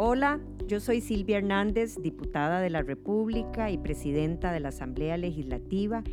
Hola, 0.00 0.38
yo 0.68 0.78
soy 0.78 1.00
Silvia 1.00 1.38
Hernández, 1.38 2.00
diputada 2.00 2.60
de 2.60 2.70
la 2.70 2.82
República 2.82 3.72
y 3.72 3.78
presidenta 3.78 4.52
de 4.52 4.60
la 4.60 4.68
Asamblea 4.68 5.16
Legislativa, 5.16 6.04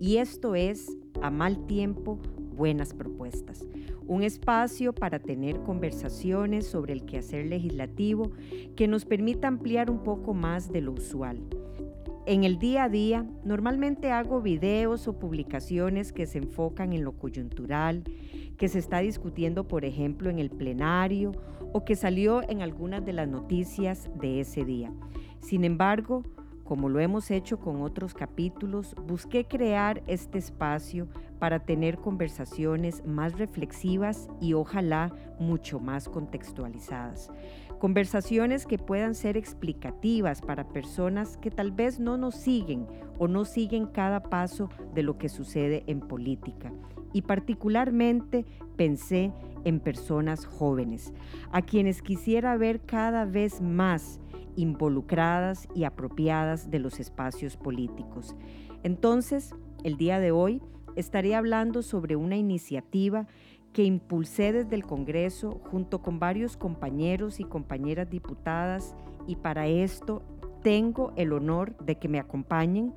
y 0.00 0.16
esto 0.16 0.54
es 0.54 0.96
A 1.20 1.28
Mal 1.28 1.66
Tiempo, 1.66 2.18
Buenas 2.56 2.94
Propuestas, 2.94 3.66
un 4.06 4.22
espacio 4.22 4.94
para 4.94 5.18
tener 5.18 5.60
conversaciones 5.60 6.66
sobre 6.66 6.94
el 6.94 7.04
quehacer 7.04 7.44
legislativo 7.44 8.32
que 8.76 8.88
nos 8.88 9.04
permita 9.04 9.46
ampliar 9.46 9.90
un 9.90 10.02
poco 10.02 10.32
más 10.32 10.72
de 10.72 10.80
lo 10.80 10.92
usual. 10.92 11.38
En 12.24 12.44
el 12.44 12.58
día 12.58 12.84
a 12.84 12.88
día, 12.88 13.26
normalmente 13.44 14.10
hago 14.10 14.40
videos 14.40 15.06
o 15.06 15.18
publicaciones 15.18 16.14
que 16.14 16.24
se 16.24 16.38
enfocan 16.38 16.94
en 16.94 17.04
lo 17.04 17.12
coyuntural, 17.12 18.04
que 18.56 18.68
se 18.68 18.78
está 18.78 18.98
discutiendo, 19.00 19.66
por 19.66 19.84
ejemplo, 19.84 20.30
en 20.30 20.38
el 20.38 20.50
plenario 20.50 21.32
o 21.72 21.84
que 21.84 21.96
salió 21.96 22.42
en 22.48 22.62
algunas 22.62 23.04
de 23.04 23.12
las 23.12 23.28
noticias 23.28 24.08
de 24.20 24.40
ese 24.40 24.64
día. 24.64 24.92
Sin 25.40 25.64
embargo, 25.64 26.22
como 26.64 26.88
lo 26.88 26.98
hemos 26.98 27.30
hecho 27.30 27.58
con 27.58 27.82
otros 27.82 28.14
capítulos, 28.14 28.94
busqué 29.06 29.44
crear 29.44 30.02
este 30.06 30.38
espacio 30.38 31.08
para 31.38 31.58
tener 31.60 31.98
conversaciones 31.98 33.04
más 33.04 33.38
reflexivas 33.38 34.28
y 34.40 34.54
ojalá 34.54 35.12
mucho 35.38 35.78
más 35.78 36.08
contextualizadas. 36.08 37.30
Conversaciones 37.78 38.64
que 38.64 38.78
puedan 38.78 39.14
ser 39.14 39.36
explicativas 39.36 40.40
para 40.40 40.68
personas 40.68 41.36
que 41.36 41.50
tal 41.50 41.70
vez 41.70 42.00
no 42.00 42.16
nos 42.16 42.34
siguen 42.34 42.86
o 43.18 43.28
no 43.28 43.44
siguen 43.44 43.86
cada 43.86 44.22
paso 44.22 44.70
de 44.94 45.02
lo 45.02 45.18
que 45.18 45.28
sucede 45.28 45.84
en 45.86 46.00
política 46.00 46.72
y 47.14 47.22
particularmente 47.22 48.44
pensé 48.76 49.32
en 49.64 49.80
personas 49.80 50.44
jóvenes, 50.44 51.14
a 51.50 51.62
quienes 51.62 52.02
quisiera 52.02 52.54
ver 52.58 52.80
cada 52.80 53.24
vez 53.24 53.62
más 53.62 54.20
involucradas 54.56 55.66
y 55.74 55.84
apropiadas 55.84 56.70
de 56.70 56.80
los 56.80 57.00
espacios 57.00 57.56
políticos. 57.56 58.36
Entonces, 58.82 59.54
el 59.84 59.96
día 59.96 60.20
de 60.20 60.32
hoy 60.32 60.60
estaré 60.96 61.34
hablando 61.34 61.82
sobre 61.82 62.16
una 62.16 62.36
iniciativa 62.36 63.26
que 63.72 63.84
impulsé 63.84 64.52
desde 64.52 64.76
el 64.76 64.84
Congreso 64.84 65.60
junto 65.70 66.02
con 66.02 66.18
varios 66.18 66.56
compañeros 66.56 67.40
y 67.40 67.44
compañeras 67.44 68.10
diputadas 68.10 68.94
y 69.26 69.36
para 69.36 69.66
esto 69.66 70.22
tengo 70.62 71.12
el 71.16 71.32
honor 71.32 71.76
de 71.78 71.96
que 71.96 72.08
me 72.08 72.18
acompañen 72.18 72.94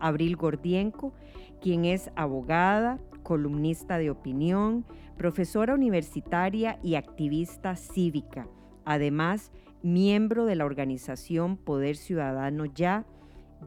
Abril 0.00 0.36
Gordienco, 0.36 1.12
quien 1.60 1.84
es 1.84 2.10
abogada, 2.16 2.98
columnista 3.22 3.98
de 3.98 4.10
opinión, 4.10 4.84
profesora 5.16 5.74
universitaria 5.74 6.78
y 6.82 6.94
activista 6.94 7.76
cívica. 7.76 8.48
Además, 8.84 9.52
miembro 9.82 10.46
de 10.46 10.56
la 10.56 10.64
organización 10.64 11.56
Poder 11.56 11.96
Ciudadano 11.96 12.64
Ya. 12.64 13.06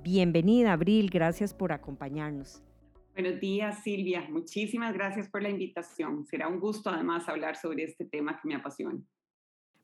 Bienvenida, 0.03 0.73
Abril, 0.73 1.09
gracias 1.11 1.53
por 1.53 1.71
acompañarnos. 1.71 2.63
Buenos 3.13 3.39
días, 3.39 3.83
Silvia. 3.83 4.27
Muchísimas 4.31 4.91
gracias 4.93 5.29
por 5.29 5.43
la 5.43 5.49
invitación. 5.49 6.25
Será 6.25 6.47
un 6.47 6.59
gusto 6.59 6.89
además 6.89 7.29
hablar 7.29 7.55
sobre 7.55 7.83
este 7.83 8.05
tema 8.05 8.39
que 8.41 8.47
me 8.47 8.55
apasiona. 8.55 8.99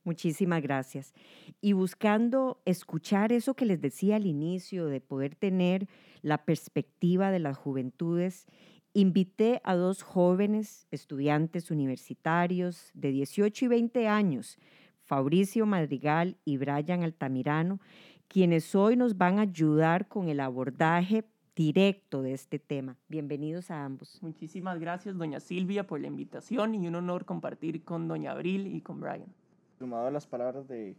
Muchísimas 0.02 0.62
gracias. 0.62 1.14
Y 1.60 1.74
buscando 1.74 2.60
escuchar 2.64 3.32
eso 3.32 3.54
que 3.54 3.66
les 3.66 3.80
decía 3.80 4.16
al 4.16 4.26
inicio, 4.26 4.86
de 4.86 5.00
poder 5.00 5.36
tener 5.36 5.88
la 6.22 6.44
perspectiva 6.44 7.30
de 7.30 7.38
las 7.38 7.56
juventudes 7.56 8.46
invité 8.92 9.60
a 9.64 9.74
dos 9.74 10.02
jóvenes 10.02 10.86
estudiantes 10.90 11.70
universitarios 11.70 12.90
de 12.94 13.12
18 13.12 13.66
y 13.66 13.68
20 13.68 14.08
años, 14.08 14.58
Fabricio 15.04 15.66
Madrigal 15.66 16.36
y 16.44 16.56
Brian 16.56 17.02
Altamirano, 17.02 17.80
quienes 18.28 18.74
hoy 18.74 18.96
nos 18.96 19.16
van 19.16 19.38
a 19.38 19.42
ayudar 19.42 20.08
con 20.08 20.28
el 20.28 20.40
abordaje 20.40 21.24
directo 21.54 22.22
de 22.22 22.32
este 22.32 22.58
tema. 22.58 22.96
Bienvenidos 23.08 23.70
a 23.70 23.84
ambos. 23.84 24.18
Muchísimas 24.22 24.78
gracias, 24.78 25.16
doña 25.16 25.40
Silvia, 25.40 25.86
por 25.86 26.00
la 26.00 26.06
invitación 26.06 26.74
y 26.74 26.88
un 26.88 26.94
honor 26.94 27.24
compartir 27.24 27.84
con 27.84 28.08
doña 28.08 28.32
Abril 28.32 28.66
y 28.74 28.80
con 28.80 29.00
Brian. 29.00 29.32
Sumado 29.78 30.06
a 30.06 30.10
las 30.10 30.26
palabras 30.26 30.68
de, 30.68 30.96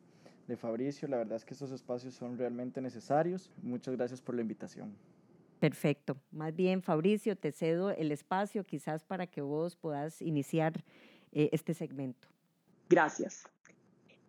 de 0.47 0.57
Fabricio, 0.57 1.07
la 1.07 1.17
verdad 1.17 1.37
es 1.37 1.45
que 1.45 1.53
estos 1.53 1.71
espacios 1.71 2.13
son 2.13 2.37
realmente 2.37 2.81
necesarios. 2.81 3.51
Muchas 3.61 3.95
gracias 3.95 4.21
por 4.21 4.35
la 4.35 4.41
invitación. 4.41 4.93
Perfecto. 5.61 6.17
Más 6.31 6.55
bien, 6.55 6.81
Fabricio, 6.81 7.35
te 7.35 7.51
cedo 7.51 7.91
el 7.91 8.11
espacio 8.11 8.63
quizás 8.63 9.03
para 9.03 9.27
que 9.27 9.41
vos 9.41 9.75
puedas 9.75 10.19
iniciar 10.19 10.83
eh, 11.33 11.49
este 11.51 11.75
segmento. 11.75 12.27
Gracias. 12.89 13.43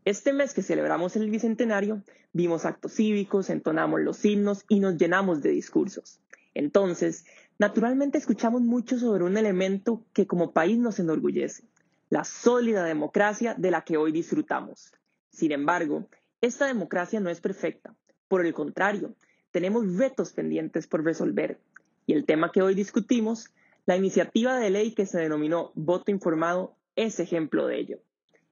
Este 0.05 0.35
mes 0.35 0.53
que 0.53 0.61
celebramos 0.61 1.17
el 1.17 1.31
Bicentenario, 1.31 2.03
vimos 2.35 2.67
actos 2.67 2.93
cívicos, 2.93 3.49
entonamos 3.49 4.03
los 4.03 4.23
himnos 4.27 4.67
y 4.69 4.81
nos 4.81 4.99
llenamos 4.99 5.41
de 5.41 5.53
discursos. 5.53 6.21
Entonces, 6.53 7.25
naturalmente 7.59 8.19
escuchamos 8.19 8.61
mucho 8.61 8.99
sobre 8.99 9.25
un 9.25 9.39
elemento 9.39 10.05
que 10.13 10.27
como 10.27 10.53
país 10.53 10.77
nos 10.77 10.99
enorgullece, 10.99 11.65
la 12.11 12.25
sólida 12.25 12.85
democracia 12.85 13.55
de 13.55 13.71
la 13.71 13.85
que 13.85 13.97
hoy 13.97 14.13
disfrutamos. 14.13 14.93
Sin 15.31 15.51
embargo, 15.53 16.11
esta 16.43 16.67
democracia 16.67 17.21
no 17.21 17.31
es 17.31 17.41
perfecta. 17.41 17.95
Por 18.29 18.45
el 18.45 18.53
contrario, 18.53 19.15
tenemos 19.53 19.97
retos 19.97 20.33
pendientes 20.33 20.87
por 20.89 21.05
resolver. 21.05 21.61
Y 22.07 22.15
el 22.15 22.25
tema 22.25 22.51
que 22.51 22.63
hoy 22.63 22.75
discutimos, 22.75 23.55
la 23.87 23.97
iniciativa 23.97 24.57
de 24.57 24.71
ley 24.71 24.95
que 24.95 25.07
se 25.07 25.21
denominó 25.21 25.71
voto 25.75 26.11
informado, 26.11 26.77
es 26.97 27.21
ejemplo 27.21 27.67
de 27.67 27.79
ello. 27.79 27.99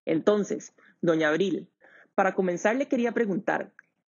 Entonces, 0.04 0.74
doña 1.00 1.28
Abril, 1.28 1.68
para 2.14 2.34
comenzar 2.34 2.76
le 2.76 2.88
quería 2.88 3.12
preguntar, 3.12 3.72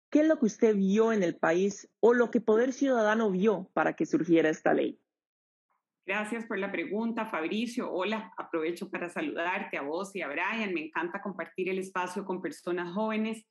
¿qué 0.09 0.21
es 0.21 0.27
lo 0.27 0.39
que 0.39 0.45
usted 0.45 0.75
vio 0.75 1.11
en 1.11 1.23
el 1.23 1.35
país 1.35 1.89
o 1.99 2.13
lo 2.13 2.31
que 2.31 2.41
Poder 2.41 2.71
Ciudadano 2.71 3.29
vio 3.31 3.69
para 3.73 3.93
que 3.93 4.05
surgiera 4.05 4.49
esta 4.49 4.73
ley? 4.73 4.99
Gracias 6.05 6.45
por 6.45 6.59
la 6.59 6.71
pregunta, 6.71 7.25
Fabricio. 7.25 7.91
Hola, 7.91 8.31
aprovecho 8.37 8.91
para 8.91 9.09
saludarte 9.09 9.77
a 9.77 9.81
vos 9.81 10.15
y 10.15 10.21
a 10.21 10.27
Brian. 10.27 10.71
Me 10.71 10.85
encanta 10.85 11.21
compartir 11.21 11.67
el 11.69 11.79
espacio 11.79 12.25
con 12.25 12.43
personas 12.43 12.93
jóvenes 12.93 13.43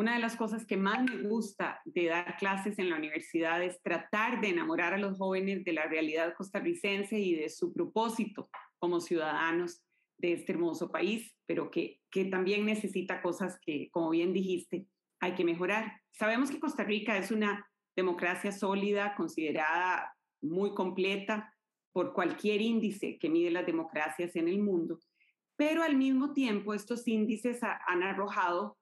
una 0.00 0.14
de 0.14 0.18
las 0.18 0.34
cosas 0.34 0.64
que 0.64 0.78
más 0.78 1.02
me 1.02 1.28
gusta 1.28 1.82
de 1.84 2.06
dar 2.06 2.38
clases 2.38 2.78
en 2.78 2.88
la 2.88 2.96
universidad 2.96 3.62
es 3.62 3.82
tratar 3.82 4.40
de 4.40 4.48
enamorar 4.48 4.94
a 4.94 4.98
los 4.98 5.18
jóvenes 5.18 5.62
de 5.62 5.74
la 5.74 5.84
realidad 5.84 6.32
costarricense 6.34 7.18
y 7.18 7.34
de 7.34 7.50
su 7.50 7.70
propósito 7.70 8.48
como 8.78 9.02
ciudadanos 9.02 9.84
de 10.16 10.32
este 10.32 10.52
hermoso 10.52 10.90
país, 10.90 11.36
pero 11.44 11.70
que, 11.70 12.00
que 12.10 12.24
también 12.24 12.64
necesita 12.64 13.20
cosas 13.20 13.58
que, 13.60 13.90
como 13.90 14.08
bien 14.08 14.32
dijiste, 14.32 14.86
hay 15.20 15.34
que 15.34 15.44
mejorar. 15.44 16.00
Sabemos 16.12 16.50
que 16.50 16.60
Costa 16.60 16.82
Rica 16.82 17.18
es 17.18 17.30
una 17.30 17.68
democracia 17.94 18.52
sólida, 18.52 19.14
considerada 19.14 20.16
muy 20.40 20.72
completa 20.72 21.54
por 21.92 22.14
cualquier 22.14 22.62
índice 22.62 23.18
que 23.18 23.28
mide 23.28 23.50
las 23.50 23.66
democracias 23.66 24.34
en 24.34 24.48
el 24.48 24.60
mundo, 24.60 24.98
pero 25.56 25.82
al 25.82 25.96
mismo 25.96 26.32
tiempo 26.32 26.72
estos 26.72 27.06
índices 27.06 27.60
han 27.62 28.02
arrojado 28.02 28.79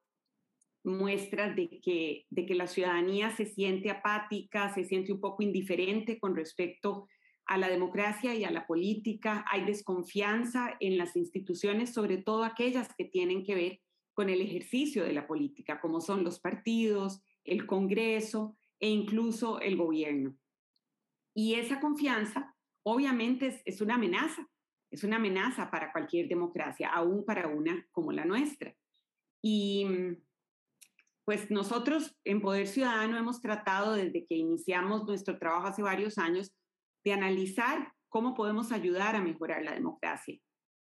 muestras 0.88 1.54
de 1.54 1.69
que, 1.81 2.26
de 2.31 2.47
que 2.47 2.54
la 2.54 2.66
ciudadanía 2.66 3.31
se 3.31 3.47
siente 3.47 3.91
apática, 3.91 4.72
se 4.75 4.84
siente 4.84 5.12
un 5.12 5.21
poco 5.21 5.43
indiferente 5.43 6.19
con 6.19 6.34
respecto 6.34 7.06
a 7.47 7.56
la 7.56 7.69
democracia 7.69 8.34
y 8.34 8.44
a 8.44 8.50
la 8.50 8.66
política. 8.66 9.44
Hay 9.50 9.65
desconfianza 9.65 10.76
en 10.81 10.99
las 10.99 11.16
instituciones, 11.16 11.93
sobre 11.93 12.19
todo 12.19 12.44
aquellas 12.44 12.94
que 12.97 13.04
tienen 13.04 13.44
que 13.44 13.54
ver 13.54 13.81
con 14.12 14.28
el 14.28 14.41
ejercicio 14.41 15.04
de 15.04 15.12
la 15.12 15.26
política, 15.26 15.81
como 15.81 16.00
son 16.00 16.25
los 16.25 16.41
partidos, 16.41 17.22
el 17.44 17.66
Congreso 17.66 18.56
e 18.81 18.91
incluso 18.91 19.60
el 19.60 19.76
gobierno. 19.76 20.37
Y 21.34 21.55
esa 21.55 21.81
confianza 21.81 22.55
obviamente 22.82 23.47
es, 23.47 23.62
es 23.65 23.81
una 23.81 23.94
amenaza, 23.94 24.49
es 24.91 25.05
una 25.05 25.16
amenaza 25.16 25.70
para 25.70 25.93
cualquier 25.93 26.28
democracia, 26.28 26.88
aún 26.88 27.25
para 27.25 27.49
una 27.49 27.87
como 27.93 28.12
la 28.12 28.25
nuestra. 28.25 28.75
Y 29.43 29.87
pues 31.28 31.50
nosotros 31.50 32.16
en 32.25 32.40
Poder 32.40 32.66
Ciudadano 32.66 33.19
hemos 33.19 33.42
tratado 33.42 33.92
desde 33.92 34.25
que 34.25 34.34
iniciamos 34.34 35.04
nuestro 35.04 35.38
trabajo 35.38 35.66
hace 35.66 35.82
varios 35.82 36.16
años 36.16 36.54
de 37.04 37.12
analizar 37.12 37.92
cómo 38.08 38.32
podemos 38.32 38.72
ayudar 38.72 39.14
a 39.14 39.20
mejorar 39.20 39.62
la 39.62 39.75
democracia. 39.75 40.38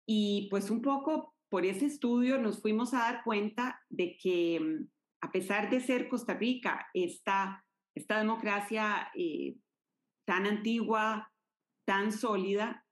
Y 0.07 0.47
pues 0.49 0.71
un 0.71 0.81
poco 0.81 1.35
por 1.47 1.63
ese 1.63 1.85
estudio 1.85 2.39
nos 2.39 2.59
fuimos 2.59 2.95
a 2.95 3.01
dar 3.01 3.23
cuenta 3.23 3.79
de 3.87 4.17
que 4.17 4.59
mm, 4.59 4.89
a 5.21 5.31
pesar 5.31 5.69
de 5.69 5.79
ser 5.79 6.09
Costa 6.09 6.33
Rica 6.33 6.87
esta, 6.95 7.63
esta 7.95 8.17
democracia 8.17 9.11
eh, 9.13 9.57
tan 10.25 10.47
antigua, 10.47 11.31
tan 11.85 12.11
sólida, 12.11 12.83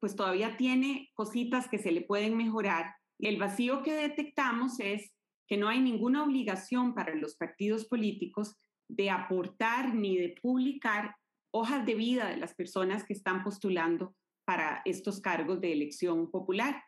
pues 0.00 0.16
todavía 0.16 0.56
tiene 0.56 1.12
cositas 1.14 1.68
que 1.68 1.78
se 1.78 1.92
le 1.92 2.00
pueden 2.00 2.36
mejorar. 2.36 2.96
El 3.20 3.38
vacío 3.38 3.84
que 3.84 3.92
detectamos 3.92 4.80
es 4.80 5.12
que 5.48 5.56
no 5.56 5.68
hay 5.68 5.80
ninguna 5.80 6.22
obligación 6.22 6.94
para 6.94 7.14
los 7.14 7.36
partidos 7.36 7.86
políticos 7.86 8.56
de 8.88 9.10
aportar 9.10 9.94
ni 9.94 10.16
de 10.16 10.34
publicar 10.40 11.16
hojas 11.50 11.84
de 11.86 11.94
vida 11.94 12.28
de 12.28 12.36
las 12.36 12.54
personas 12.54 13.04
que 13.04 13.14
están 13.14 13.42
postulando 13.42 14.14
para 14.46 14.82
estos 14.84 15.20
cargos 15.20 15.60
de 15.60 15.72
elección 15.72 16.30
popular. 16.30 16.82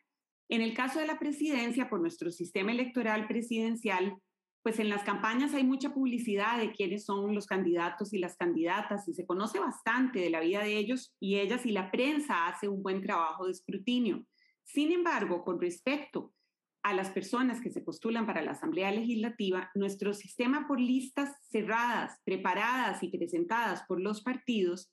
En 0.50 0.62
el 0.62 0.74
caso 0.74 0.98
de 0.98 1.06
la 1.06 1.18
presidencia, 1.18 1.88
por 1.88 2.00
nuestro 2.00 2.30
sistema 2.30 2.72
electoral 2.72 3.26
presidencial, 3.26 4.16
pues 4.62 4.78
en 4.78 4.90
las 4.90 5.04
campañas 5.04 5.54
hay 5.54 5.64
mucha 5.64 5.94
publicidad 5.94 6.58
de 6.58 6.72
quiénes 6.72 7.04
son 7.04 7.34
los 7.34 7.46
candidatos 7.46 8.12
y 8.12 8.18
las 8.18 8.36
candidatas 8.36 9.08
y 9.08 9.14
se 9.14 9.26
conoce 9.26 9.58
bastante 9.58 10.20
de 10.20 10.28
la 10.28 10.40
vida 10.40 10.62
de 10.62 10.76
ellos 10.76 11.14
y 11.18 11.36
ellas 11.36 11.64
y 11.64 11.72
la 11.72 11.90
prensa 11.90 12.46
hace 12.46 12.68
un 12.68 12.82
buen 12.82 13.00
trabajo 13.00 13.46
de 13.46 13.52
escrutinio. 13.52 14.26
Sin 14.64 14.92
embargo, 14.92 15.44
con 15.44 15.60
respecto 15.60 16.34
a 16.82 16.94
las 16.94 17.10
personas 17.10 17.60
que 17.60 17.70
se 17.70 17.80
postulan 17.80 18.26
para 18.26 18.42
la 18.42 18.52
Asamblea 18.52 18.90
Legislativa, 18.90 19.70
nuestro 19.74 20.14
sistema 20.14 20.66
por 20.66 20.80
listas 20.80 21.36
cerradas, 21.50 22.18
preparadas 22.24 23.02
y 23.02 23.08
presentadas 23.08 23.82
por 23.86 24.00
los 24.00 24.22
partidos, 24.22 24.90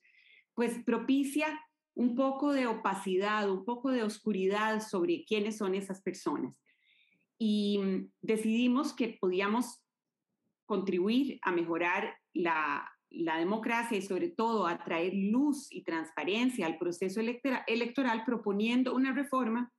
pues 0.54 0.82
propicia 0.84 1.58
un 1.94 2.14
poco 2.14 2.52
de 2.52 2.66
opacidad, 2.66 3.50
un 3.50 3.64
poco 3.64 3.90
de 3.90 4.02
oscuridad 4.02 4.80
sobre 4.80 5.24
quiénes 5.24 5.56
son 5.56 5.74
esas 5.74 6.02
personas. 6.02 6.60
Y 7.38 7.78
mm, 7.78 8.12
decidimos 8.20 8.92
que 8.92 9.16
podíamos 9.20 9.82
contribuir 10.66 11.38
a 11.42 11.52
mejorar 11.52 12.16
la, 12.34 12.88
la 13.10 13.38
democracia 13.38 13.96
y 13.96 14.02
sobre 14.02 14.28
todo 14.28 14.66
a 14.66 14.82
traer 14.84 15.14
luz 15.14 15.68
y 15.70 15.82
transparencia 15.82 16.66
al 16.66 16.78
proceso 16.78 17.20
electoral 17.20 18.24
proponiendo 18.24 18.94
una 18.94 19.12
reforma 19.12 19.72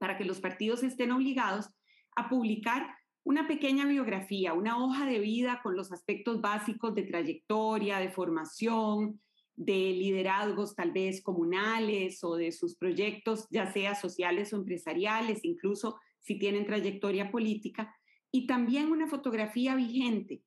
para 0.00 0.16
que 0.16 0.24
los 0.24 0.40
partidos 0.40 0.82
estén 0.82 1.12
obligados 1.12 1.68
a 2.16 2.28
publicar 2.30 2.96
una 3.22 3.46
pequeña 3.46 3.86
biografía, 3.86 4.54
una 4.54 4.82
hoja 4.82 5.04
de 5.04 5.18
vida 5.18 5.60
con 5.62 5.76
los 5.76 5.92
aspectos 5.92 6.40
básicos 6.40 6.94
de 6.94 7.02
trayectoria, 7.02 7.98
de 7.98 8.10
formación, 8.10 9.20
de 9.54 9.92
liderazgos 9.92 10.74
tal 10.74 10.90
vez 10.90 11.22
comunales 11.22 12.24
o 12.24 12.34
de 12.34 12.50
sus 12.50 12.76
proyectos, 12.76 13.46
ya 13.50 13.70
sea 13.70 13.94
sociales 13.94 14.54
o 14.54 14.56
empresariales, 14.56 15.40
incluso 15.42 16.00
si 16.18 16.38
tienen 16.38 16.64
trayectoria 16.64 17.30
política, 17.30 17.94
y 18.32 18.46
también 18.46 18.90
una 18.90 19.06
fotografía 19.06 19.74
vigente, 19.74 20.42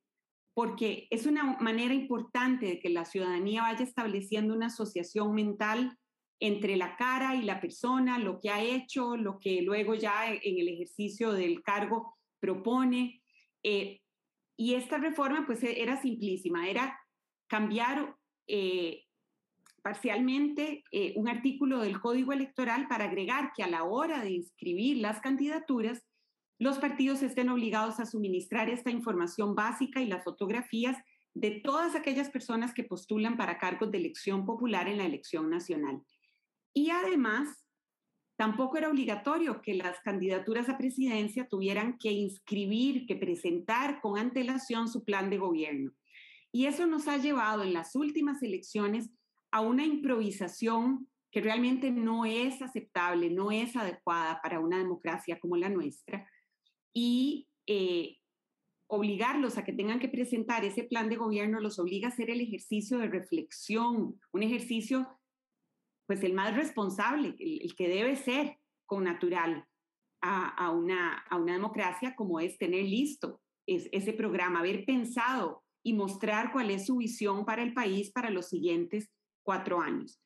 porque 0.52 1.06
es 1.10 1.26
una 1.26 1.56
manera 1.60 1.94
importante 1.94 2.66
de 2.66 2.80
que 2.80 2.88
la 2.88 3.04
ciudadanía 3.04 3.62
vaya 3.62 3.84
estableciendo 3.84 4.52
una 4.52 4.66
asociación 4.66 5.32
mental 5.32 5.96
entre 6.46 6.76
la 6.76 6.94
cara 6.96 7.34
y 7.34 7.42
la 7.42 7.58
persona, 7.58 8.18
lo 8.18 8.38
que 8.38 8.50
ha 8.50 8.62
hecho, 8.62 9.16
lo 9.16 9.38
que 9.38 9.62
luego 9.62 9.94
ya 9.94 10.30
en 10.30 10.58
el 10.58 10.68
ejercicio 10.68 11.32
del 11.32 11.62
cargo 11.62 12.18
propone. 12.38 13.22
Eh, 13.62 14.02
y 14.54 14.74
esta 14.74 14.98
reforma 14.98 15.44
pues 15.46 15.62
e, 15.62 15.80
era 15.80 16.00
simplísima, 16.02 16.68
era 16.68 17.00
cambiar 17.46 18.14
eh, 18.46 19.04
parcialmente 19.82 20.84
eh, 20.92 21.14
un 21.16 21.30
artículo 21.30 21.78
del 21.80 21.98
Código 21.98 22.34
Electoral 22.34 22.88
para 22.88 23.06
agregar 23.06 23.52
que 23.56 23.62
a 23.62 23.68
la 23.68 23.84
hora 23.84 24.22
de 24.22 24.32
inscribir 24.32 24.98
las 24.98 25.20
candidaturas, 25.20 26.04
los 26.58 26.76
partidos 26.78 27.22
estén 27.22 27.48
obligados 27.48 28.00
a 28.00 28.06
suministrar 28.06 28.68
esta 28.68 28.90
información 28.90 29.54
básica 29.54 30.02
y 30.02 30.06
las 30.08 30.22
fotografías 30.22 30.98
de 31.32 31.52
todas 31.52 31.94
aquellas 31.94 32.28
personas 32.28 32.74
que 32.74 32.84
postulan 32.84 33.38
para 33.38 33.56
cargos 33.56 33.90
de 33.90 33.96
elección 33.96 34.44
popular 34.44 34.88
en 34.88 34.98
la 34.98 35.06
elección 35.06 35.48
nacional. 35.48 36.02
Y 36.74 36.90
además, 36.90 37.64
tampoco 38.36 38.76
era 38.76 38.90
obligatorio 38.90 39.62
que 39.62 39.74
las 39.74 40.00
candidaturas 40.00 40.68
a 40.68 40.76
presidencia 40.76 41.48
tuvieran 41.48 41.96
que 41.98 42.10
inscribir, 42.10 43.06
que 43.06 43.16
presentar 43.16 44.00
con 44.00 44.18
antelación 44.18 44.88
su 44.88 45.04
plan 45.04 45.30
de 45.30 45.38
gobierno. 45.38 45.92
Y 46.52 46.66
eso 46.66 46.86
nos 46.86 47.08
ha 47.08 47.16
llevado 47.16 47.62
en 47.62 47.72
las 47.72 47.94
últimas 47.94 48.42
elecciones 48.42 49.10
a 49.50 49.60
una 49.60 49.84
improvisación 49.84 51.08
que 51.30 51.40
realmente 51.40 51.90
no 51.90 52.24
es 52.24 52.62
aceptable, 52.62 53.30
no 53.30 53.50
es 53.50 53.74
adecuada 53.76 54.40
para 54.42 54.60
una 54.60 54.78
democracia 54.78 55.38
como 55.40 55.56
la 55.56 55.68
nuestra. 55.68 56.28
Y 56.92 57.48
eh, 57.66 58.18
obligarlos 58.86 59.58
a 59.58 59.64
que 59.64 59.72
tengan 59.72 59.98
que 59.98 60.08
presentar 60.08 60.64
ese 60.64 60.84
plan 60.84 61.08
de 61.08 61.16
gobierno 61.16 61.60
los 61.60 61.78
obliga 61.78 62.08
a 62.08 62.12
hacer 62.12 62.30
el 62.30 62.40
ejercicio 62.40 62.98
de 62.98 63.08
reflexión, 63.08 64.20
un 64.32 64.42
ejercicio 64.42 65.08
pues 66.06 66.22
el 66.22 66.34
más 66.34 66.54
responsable, 66.54 67.34
el, 67.38 67.74
que 67.76 67.88
debe 67.88 68.16
ser 68.16 68.58
con 68.86 69.04
natural 69.04 69.66
a, 70.20 70.70
una, 70.70 71.18
a 71.28 71.36
una 71.36 71.52
democracia 71.52 72.14
como 72.16 72.40
es 72.40 72.56
tener 72.56 72.84
listo 72.84 73.42
ese 73.66 74.12
programa, 74.14 74.60
haber 74.60 74.84
pensado 74.86 75.62
y 75.82 75.92
mostrar 75.92 76.50
cuál 76.52 76.70
es 76.70 76.86
su 76.86 76.96
visión 76.96 77.44
para 77.44 77.62
el 77.62 77.74
país 77.74 78.10
para 78.10 78.30
los 78.30 78.48
siguientes 78.48 79.10
cuatro 79.42 79.80
años. 79.80 80.20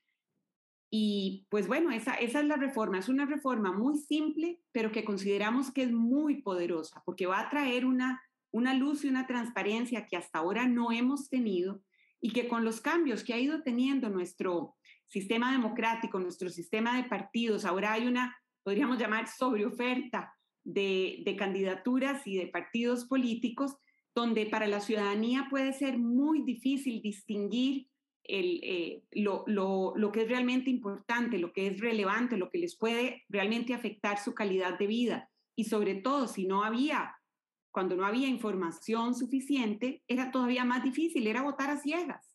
Y 0.91 1.47
pues 1.51 1.67
bueno, 1.67 1.91
esa, 1.91 2.15
esa 2.15 2.41
es 2.41 2.47
la 2.47 2.57
reforma. 2.57 2.99
Es 2.99 3.09
una 3.09 3.27
reforma 3.27 3.73
muy 3.73 3.99
simple, 3.99 4.61
pero 4.73 4.91
que 4.91 5.05
consideramos 5.05 5.71
que 5.71 5.83
es 5.83 5.93
muy 5.93 6.43
poderosa, 6.43 7.03
porque 7.05 7.27
va 7.27 7.41
a 7.41 7.51
traer 7.51 7.85
una, 7.85 8.23
una 8.51 8.73
luz 8.75 9.05
y 9.05 9.09
una 9.09 9.27
transparencia 9.27 10.07
que 10.07 10.17
hasta 10.17 10.39
ahora 10.39 10.67
no 10.67 10.91
hemos 10.93 11.29
tenido 11.29 11.83
y 12.21 12.31
que 12.31 12.49
con 12.49 12.65
los 12.65 12.81
cambios 12.81 13.23
que 13.23 13.35
ha 13.35 13.39
ido 13.39 13.63
teniendo 13.63 14.09
nuestro, 14.09 14.77
sistema 15.09 15.53
democrático, 15.53 16.21
nuestro 16.21 16.51
sistema 16.51 16.97
de 16.97 17.09
partidos, 17.09 17.65
ahora 17.65 17.93
hay 17.93 18.07
una, 18.07 18.37
podríamos 18.63 18.99
llamar, 18.99 19.27
sobreoferta 19.29 20.35
de, 20.65 21.23
de 21.25 21.37
candidaturas 21.37 22.27
y 22.27 22.37
de 22.37 22.47
partidos 22.47 23.07
políticos, 23.07 23.77
donde 24.15 24.47
para 24.47 24.67
la 24.67 24.81
ciudadanía 24.81 25.47
puede 25.51 25.73
ser 25.73 25.99
muy 25.99 26.43
difícil 26.43 27.01
distinguir 27.01 27.89
eh, 28.31 29.03
lo, 29.13 29.45
que 30.13 30.23
es 30.23 30.29
realmente 30.29 30.69
importante, 30.69 31.39
lo 31.39 31.51
que 31.53 31.69
es 31.69 31.81
relevante, 31.81 32.37
lo 32.37 32.51
que 32.51 32.59
les 32.59 32.77
puede 32.77 33.25
realmente 33.31 33.73
afectar 33.73 34.19
su 34.19 34.35
calidad 34.35 34.79
de 34.79 34.87
vida. 34.87 35.31
Y 35.57 35.65
sobre 35.65 35.95
todo, 35.95 36.29
si 36.29 36.47
no 36.47 36.63
había, 36.63 37.17
cuando 37.71 37.97
no 37.97 38.05
había 38.05 38.29
información 38.29 39.15
suficiente, 39.15 40.03
era 40.07 40.31
todavía 40.31 40.65
más 40.65 40.85
difícil, 40.85 41.27
era 41.27 41.43
votar 41.43 41.71
a 41.71 41.79
ciegas 41.79 42.28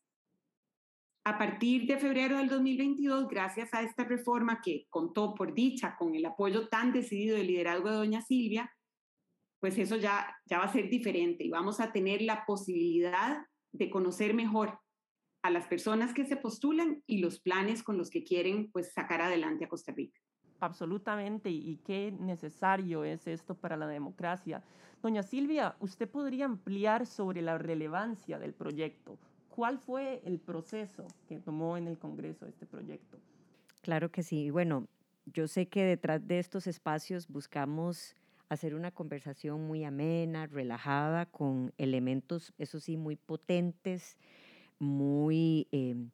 a 1.25 1.37
partir 1.37 1.87
de 1.87 1.97
febrero 1.97 2.37
del 2.37 2.49
2022, 2.49 3.29
gracias 3.29 3.73
a 3.73 3.81
esta 3.81 4.03
reforma 4.03 4.59
que 4.61 4.87
contó 4.89 5.33
por 5.33 5.53
dicha 5.53 5.95
con 5.97 6.15
el 6.15 6.25
apoyo 6.25 6.67
tan 6.67 6.91
decidido 6.91 7.37
del 7.37 7.47
liderazgo 7.47 7.89
de 7.89 7.95
doña 7.95 8.21
Silvia, 8.21 8.69
pues 9.61 9.77
eso 9.77 9.95
ya, 9.95 10.35
ya 10.45 10.57
va 10.57 10.65
a 10.65 10.73
ser 10.73 10.89
diferente 10.89 11.45
y 11.45 11.49
vamos 11.49 11.79
a 11.79 11.93
tener 11.93 12.21
la 12.21 12.45
posibilidad 12.45 13.45
de 13.71 13.89
conocer 13.89 14.33
mejor 14.33 14.79
a 15.43 15.49
las 15.49 15.67
personas 15.67 16.13
que 16.13 16.25
se 16.25 16.35
postulan 16.35 17.01
y 17.07 17.19
los 17.19 17.39
planes 17.39 17.83
con 17.83 17.97
los 17.97 18.09
que 18.09 18.25
quieren 18.25 18.69
pues 18.71 18.91
sacar 18.91 19.21
adelante 19.21 19.63
a 19.63 19.69
Costa 19.69 19.93
Rica. 19.93 20.19
Absolutamente, 20.59 21.49
y 21.49 21.77
qué 21.85 22.13
necesario 22.17 23.03
es 23.03 23.27
esto 23.27 23.55
para 23.55 23.77
la 23.77 23.87
democracia. 23.87 24.63
Doña 25.01 25.23
Silvia, 25.23 25.75
¿usted 25.79 26.09
podría 26.09 26.45
ampliar 26.45 27.05
sobre 27.05 27.41
la 27.41 27.57
relevancia 27.57 28.39
del 28.39 28.53
proyecto? 28.53 29.17
¿Cuál 29.55 29.77
fue 29.77 30.19
el 30.25 30.39
proceso 30.39 31.05
que 31.27 31.37
tomó 31.37 31.77
en 31.77 31.87
el 31.87 31.99
Congreso 31.99 32.47
este 32.47 32.65
proyecto? 32.65 33.19
Claro 33.83 34.09
que 34.09 34.23
sí. 34.23 34.49
Bueno, 34.49 34.87
yo 35.27 35.47
sé 35.47 35.67
que 35.67 35.83
detrás 35.83 36.27
de 36.27 36.39
estos 36.39 36.65
espacios 36.65 37.27
buscamos 37.27 38.15
hacer 38.49 38.73
una 38.73 38.89
conversación 38.89 39.67
muy 39.67 39.83
amena, 39.83 40.47
relajada, 40.47 41.27
con 41.27 41.71
elementos, 41.77 42.51
eso 42.57 42.79
sí, 42.79 42.97
muy 42.97 43.15
potentes, 43.15 44.17
muy 44.79 45.67
em, 45.71 46.09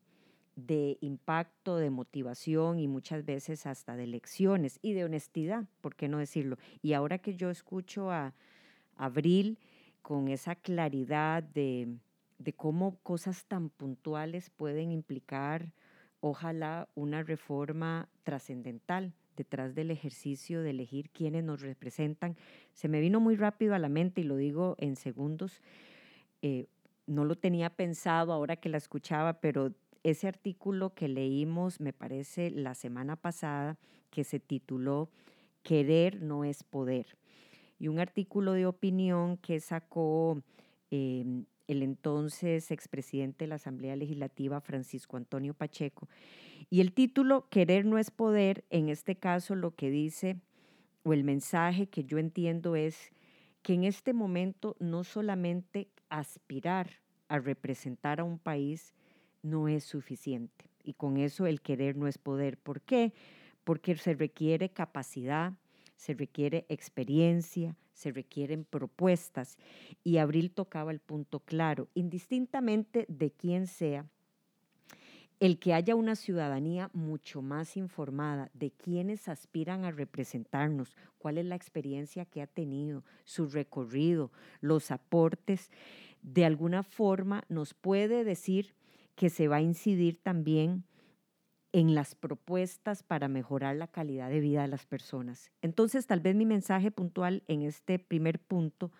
de 0.57 0.97
impacto, 0.99 1.77
de 1.77 1.91
motivación 1.91 2.77
y 2.77 2.89
muchas 2.89 3.23
veces 3.23 3.65
hasta 3.65 3.95
de 3.95 4.07
lecciones 4.07 4.79
y 4.81 4.91
de 4.91 5.05
honestidad, 5.05 5.63
¿por 5.79 5.95
qué 5.95 6.09
no 6.09 6.17
decirlo? 6.17 6.57
Y 6.81 6.91
ahora 6.91 7.19
que 7.19 7.37
yo 7.37 7.49
escucho 7.49 8.11
a 8.11 8.33
Abril 8.97 9.57
con 10.01 10.27
esa 10.27 10.55
claridad 10.55 11.41
de 11.41 11.87
de 12.39 12.53
cómo 12.53 12.97
cosas 13.03 13.45
tan 13.45 13.69
puntuales 13.69 14.49
pueden 14.49 14.91
implicar, 14.91 15.71
ojalá, 16.21 16.89
una 16.95 17.21
reforma 17.21 18.09
trascendental 18.23 19.13
detrás 19.35 19.75
del 19.75 19.91
ejercicio 19.91 20.61
de 20.61 20.71
elegir 20.71 21.09
quiénes 21.11 21.43
nos 21.43 21.61
representan. 21.61 22.35
Se 22.73 22.87
me 22.87 22.99
vino 22.99 23.19
muy 23.19 23.35
rápido 23.35 23.75
a 23.75 23.79
la 23.79 23.87
mente 23.87 24.21
y 24.21 24.23
lo 24.23 24.35
digo 24.35 24.75
en 24.79 24.95
segundos. 24.95 25.61
Eh, 26.41 26.67
no 27.07 27.25
lo 27.25 27.35
tenía 27.35 27.69
pensado 27.69 28.33
ahora 28.33 28.57
que 28.57 28.69
la 28.69 28.77
escuchaba, 28.77 29.39
pero 29.39 29.73
ese 30.03 30.27
artículo 30.27 30.93
que 30.93 31.07
leímos, 31.07 31.79
me 31.79 31.93
parece, 31.93 32.51
la 32.51 32.75
semana 32.75 33.15
pasada, 33.15 33.77
que 34.09 34.23
se 34.23 34.39
tituló 34.39 35.09
Querer 35.63 36.21
no 36.21 36.43
es 36.43 36.63
poder. 36.63 37.17
Y 37.79 37.87
un 37.87 37.99
artículo 37.99 38.53
de 38.53 38.65
opinión 38.65 39.37
que 39.37 39.59
sacó 39.59 40.41
em, 40.91 41.45
el 41.69 41.83
entonces 41.83 42.71
expresidente 42.71 43.45
de 43.45 43.49
la 43.49 43.55
Asamblea 43.55 43.95
Legislativa, 43.95 44.59
Francisco 44.59 45.17
Antonio 45.17 45.53
Pacheco. 45.53 46.09
Y 46.71 46.81
el 46.81 46.93
título, 46.93 47.47
Querer 47.49 47.85
no 47.85 47.99
es 47.99 48.09
poder, 48.09 48.65
en 48.71 48.89
este 48.89 49.15
caso 49.15 49.55
lo 49.55 49.75
que 49.75 49.91
dice, 49.91 50.37
o 51.03 51.13
el 51.13 51.23
mensaje 51.23 51.87
que 51.87 52.03
yo 52.03 52.17
entiendo 52.17 52.75
es 52.75 53.11
que 53.61 53.73
en 53.73 53.83
este 53.83 54.13
momento 54.13 54.75
no 54.79 55.03
solamente 55.03 55.89
aspirar 56.09 56.89
a 57.27 57.37
representar 57.37 58.19
a 58.19 58.23
un 58.23 58.39
país 58.39 58.95
no 59.43 59.67
es 59.67 59.83
suficiente. 59.83 60.65
Y 60.83 60.93
con 60.93 61.17
eso 61.17 61.45
el 61.45 61.61
querer 61.61 61.95
no 61.95 62.07
es 62.07 62.17
poder. 62.17 62.57
¿Por 62.57 62.81
qué? 62.81 63.13
Porque 63.63 63.95
se 63.95 64.15
requiere 64.15 64.69
capacidad, 64.69 65.53
se 65.99 66.13
requiere 66.13 66.65
experiencia, 66.69 67.75
se 67.91 68.13
requieren 68.13 68.63
propuestas. 68.63 69.57
Y 70.01 70.15
Abril 70.15 70.49
tocaba 70.49 70.91
el 70.91 71.01
punto 71.01 71.41
claro, 71.41 71.89
indistintamente 71.93 73.05
de 73.09 73.31
quién 73.31 73.67
sea, 73.67 74.05
el 75.41 75.59
que 75.59 75.73
haya 75.73 75.95
una 75.95 76.15
ciudadanía 76.15 76.89
mucho 76.93 77.41
más 77.41 77.75
informada 77.75 78.49
de 78.53 78.71
quienes 78.71 79.27
aspiran 79.27 79.83
a 79.83 79.91
representarnos, 79.91 80.95
cuál 81.17 81.37
es 81.37 81.45
la 81.45 81.55
experiencia 81.55 82.23
que 82.23 82.41
ha 82.41 82.47
tenido, 82.47 83.03
su 83.25 83.47
recorrido, 83.47 84.31
los 84.61 84.91
aportes, 84.91 85.69
de 86.21 86.45
alguna 86.45 86.81
forma 86.81 87.43
nos 87.49 87.73
puede 87.73 88.23
decir 88.23 88.73
que 89.15 89.29
se 89.29 89.49
va 89.49 89.57
a 89.57 89.61
incidir 89.61 90.17
también 90.23 90.85
en 91.71 91.93
las 91.95 92.15
propuestas 92.15 93.03
para 93.03 93.27
mejorar 93.27 93.75
la 93.75 93.87
calidad 93.87 94.29
de 94.29 94.39
vida 94.39 94.63
de 94.63 94.67
las 94.67 94.85
personas. 94.85 95.51
Entonces, 95.61 96.07
tal 96.07 96.19
vez 96.19 96.35
mi 96.35 96.45
mensaje 96.45 96.91
puntual 96.91 97.43
en 97.47 97.61
este 97.61 97.99
primer 97.99 98.39
punto 98.39 98.91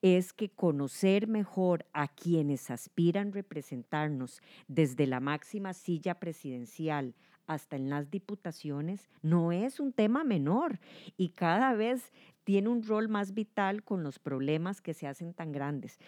es 0.00 0.32
que 0.32 0.48
conocer 0.48 1.26
mejor 1.26 1.84
a 1.92 2.08
quienes 2.08 2.70
aspiran 2.70 3.32
representarnos 3.32 4.40
desde 4.68 5.06
la 5.06 5.20
máxima 5.20 5.74
silla 5.74 6.14
presidencial 6.14 7.14
hasta 7.46 7.76
en 7.76 7.88
las 7.88 8.10
diputaciones 8.10 9.08
no 9.22 9.52
es 9.52 9.80
un 9.80 9.92
tema 9.92 10.22
menor 10.22 10.78
y 11.16 11.30
cada 11.30 11.72
vez 11.72 12.12
tiene 12.44 12.68
un 12.68 12.82
rol 12.82 13.08
más 13.08 13.34
vital 13.34 13.82
con 13.82 14.02
los 14.02 14.18
problemas 14.18 14.80
que 14.80 14.94
se 14.94 15.06
hacen 15.06 15.34
tan 15.34 15.50
grandes. 15.50 15.98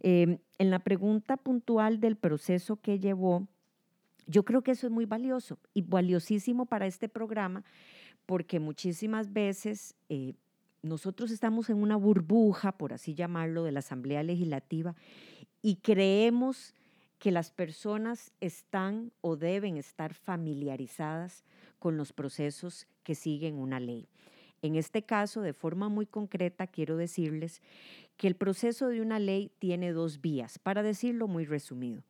Em, 0.00 0.38
en 0.58 0.70
la 0.70 0.78
pregunta 0.80 1.36
puntual 1.36 2.00
del 2.00 2.16
proceso 2.16 2.76
que 2.76 2.98
llevó, 2.98 3.46
yo 4.26 4.44
creo 4.44 4.62
que 4.62 4.72
eso 4.72 4.86
es 4.86 4.92
muy 4.92 5.06
valioso 5.06 5.58
y 5.72 5.82
valiosísimo 5.82 6.66
para 6.66 6.86
este 6.86 7.08
programa 7.08 7.64
porque 8.26 8.58
muchísimas 8.58 9.32
veces 9.32 9.94
eh, 10.08 10.34
nosotros 10.82 11.30
estamos 11.30 11.70
en 11.70 11.76
una 11.76 11.96
burbuja, 11.96 12.72
por 12.72 12.92
así 12.92 13.14
llamarlo, 13.14 13.62
de 13.64 13.72
la 13.72 13.78
Asamblea 13.78 14.22
Legislativa 14.22 14.94
y 15.62 15.76
creemos 15.76 16.74
que 17.18 17.30
las 17.30 17.50
personas 17.50 18.32
están 18.40 19.12
o 19.20 19.36
deben 19.36 19.76
estar 19.76 20.12
familiarizadas 20.12 21.44
con 21.78 21.96
los 21.96 22.12
procesos 22.12 22.86
que 23.04 23.14
siguen 23.14 23.54
una 23.54 23.80
ley. 23.80 24.08
En 24.60 24.74
este 24.74 25.02
caso, 25.02 25.40
de 25.40 25.52
forma 25.52 25.88
muy 25.88 26.06
concreta, 26.06 26.66
quiero 26.66 26.96
decirles 26.96 27.62
que 28.16 28.26
el 28.26 28.34
proceso 28.34 28.88
de 28.88 29.00
una 29.00 29.18
ley 29.18 29.50
tiene 29.58 29.92
dos 29.92 30.20
vías, 30.20 30.58
para 30.58 30.82
decirlo 30.82 31.28
muy 31.28 31.44
resumido 31.44 32.02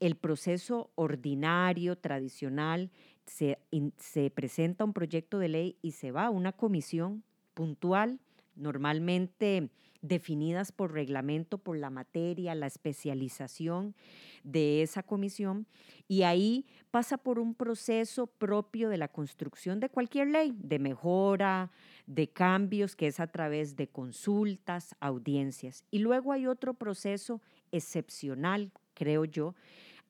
el 0.00 0.16
proceso 0.16 0.90
ordinario, 0.94 1.96
tradicional, 1.96 2.90
se, 3.26 3.58
se, 3.98 4.30
presenta 4.30 4.84
un 4.84 4.92
proyecto 4.92 5.38
de 5.38 5.48
ley 5.48 5.76
y 5.82 5.92
se 5.92 6.12
va 6.12 6.26
a 6.26 6.30
una 6.30 6.52
comisión 6.52 7.24
puntual, 7.54 8.20
normalmente 8.56 9.70
definidas 10.00 10.72
por 10.72 10.92
reglamento, 10.92 11.58
por 11.58 11.76
la 11.76 11.90
materia, 11.90 12.54
la 12.54 12.66
especialización 12.66 13.94
de 14.44 14.82
esa 14.82 15.02
comisión, 15.02 15.66
y 16.06 16.22
ahí 16.22 16.66
pasa 16.90 17.18
por 17.18 17.38
un 17.38 17.54
proceso 17.54 18.26
propio 18.26 18.88
de 18.88 18.96
la 18.96 19.08
construcción 19.08 19.80
de 19.80 19.88
cualquier 19.88 20.28
ley, 20.28 20.54
de 20.56 20.78
mejora, 20.78 21.70
de 22.06 22.28
cambios, 22.28 22.96
que 22.96 23.08
es 23.08 23.20
a 23.20 23.26
través 23.26 23.76
de 23.76 23.88
consultas, 23.88 24.94
audiencias. 25.00 25.84
Y 25.90 25.98
luego 25.98 26.32
hay 26.32 26.46
otro 26.46 26.74
proceso 26.74 27.42
excepcional, 27.72 28.70
creo 28.94 29.24
yo, 29.24 29.54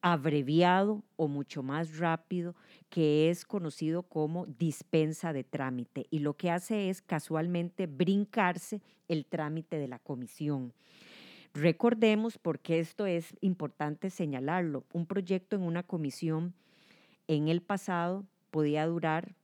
abreviado 0.01 1.03
o 1.17 1.29
mucho 1.29 1.63
más 1.63 1.99
rápido 1.99 2.55
que 2.89 3.31
es 3.31 3.45
conocido 3.45 4.03
como 4.03 4.47
dispensa 4.47 5.33
de 5.33 5.45
trámite 5.45 6.07
y 6.11 6.21
lo 6.21 6.35
que 6.35 6.51
hace 6.51 6.89
es 6.89 7.03
casualmente 7.03 7.87
brincarse 7.87 8.81
el 9.09 9.27
trámite 9.27 9.79
de 9.79 9.89
la 9.89 9.99
comisión. 9.99 10.73
Recordemos, 11.55 12.39
porque 12.39 12.79
esto 12.79 13.07
es 13.07 13.35
importante 13.41 14.11
señalarlo, 14.11 14.85
un 14.93 15.07
proyecto 15.07 15.57
en 15.57 15.63
una 15.63 15.83
comisión 15.83 16.55
en 17.27 17.49
el 17.49 17.63
pasado 17.63 18.25
podía 18.51 18.87
durar 18.87 19.35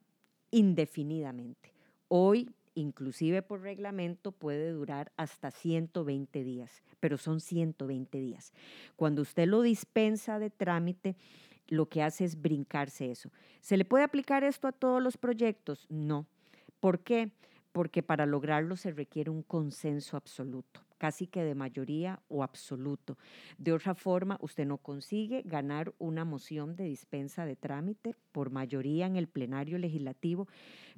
indefinidamente. 0.50 1.72
Hoy 2.08 2.50
inclusive 2.74 3.42
por 3.42 3.62
reglamento, 3.62 4.32
puede 4.32 4.70
durar 4.70 5.12
hasta 5.16 5.50
120 5.50 6.44
días, 6.44 6.82
pero 7.00 7.18
son 7.18 7.40
120 7.40 8.20
días. 8.20 8.52
Cuando 8.96 9.22
usted 9.22 9.46
lo 9.46 9.62
dispensa 9.62 10.38
de 10.38 10.50
trámite, 10.50 11.16
lo 11.68 11.88
que 11.88 12.02
hace 12.02 12.24
es 12.24 12.40
brincarse 12.40 13.10
eso. 13.10 13.30
¿Se 13.60 13.76
le 13.76 13.84
puede 13.84 14.04
aplicar 14.04 14.44
esto 14.44 14.68
a 14.68 14.72
todos 14.72 15.02
los 15.02 15.16
proyectos? 15.16 15.86
No. 15.88 16.26
¿Por 16.80 17.00
qué? 17.00 17.30
Porque 17.72 18.02
para 18.02 18.26
lograrlo 18.26 18.76
se 18.76 18.92
requiere 18.92 19.30
un 19.30 19.42
consenso 19.42 20.16
absoluto 20.16 20.83
casi 20.98 21.26
que 21.26 21.44
de 21.44 21.54
mayoría 21.54 22.20
o 22.28 22.42
absoluto. 22.42 23.18
De 23.58 23.72
otra 23.72 23.94
forma, 23.94 24.38
usted 24.40 24.66
no 24.66 24.78
consigue 24.78 25.42
ganar 25.44 25.94
una 25.98 26.24
moción 26.24 26.76
de 26.76 26.84
dispensa 26.84 27.46
de 27.46 27.56
trámite 27.56 28.14
por 28.32 28.50
mayoría 28.50 29.06
en 29.06 29.16
el 29.16 29.28
plenario 29.28 29.78
legislativo, 29.78 30.48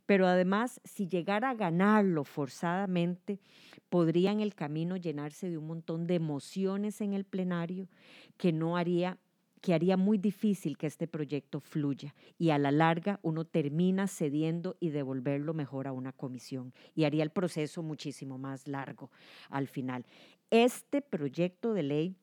pero 0.06 0.26
además, 0.26 0.80
si 0.84 1.08
llegara 1.08 1.50
a 1.50 1.54
ganarlo 1.54 2.24
forzadamente, 2.24 3.40
podría 3.88 4.32
en 4.32 4.40
el 4.40 4.54
camino 4.54 4.96
llenarse 4.96 5.50
de 5.50 5.58
un 5.58 5.66
montón 5.66 6.06
de 6.06 6.20
mociones 6.20 7.00
en 7.00 7.12
el 7.12 7.24
plenario 7.24 7.88
que 8.36 8.52
no 8.52 8.76
haría 8.76 9.18
que 9.66 9.74
haría 9.74 9.96
muy 9.96 10.16
difícil 10.16 10.78
que 10.78 10.86
este 10.86 11.08
proyecto 11.08 11.58
fluya 11.58 12.14
y 12.38 12.50
a 12.50 12.58
la 12.58 12.70
larga 12.70 13.18
uno 13.22 13.44
termina 13.44 14.06
cediendo 14.06 14.76
y 14.78 14.90
devolverlo 14.90 15.54
mejor 15.54 15.88
a 15.88 15.92
una 15.92 16.12
comisión 16.12 16.72
y 16.94 17.02
haría 17.02 17.24
el 17.24 17.30
proceso 17.30 17.82
muchísimo 17.82 18.38
más 18.38 18.68
largo 18.68 19.10
al 19.50 19.66
final. 19.66 20.06
Este 20.50 21.02
proyecto 21.02 21.74
de 21.74 21.82
ley 21.82 22.16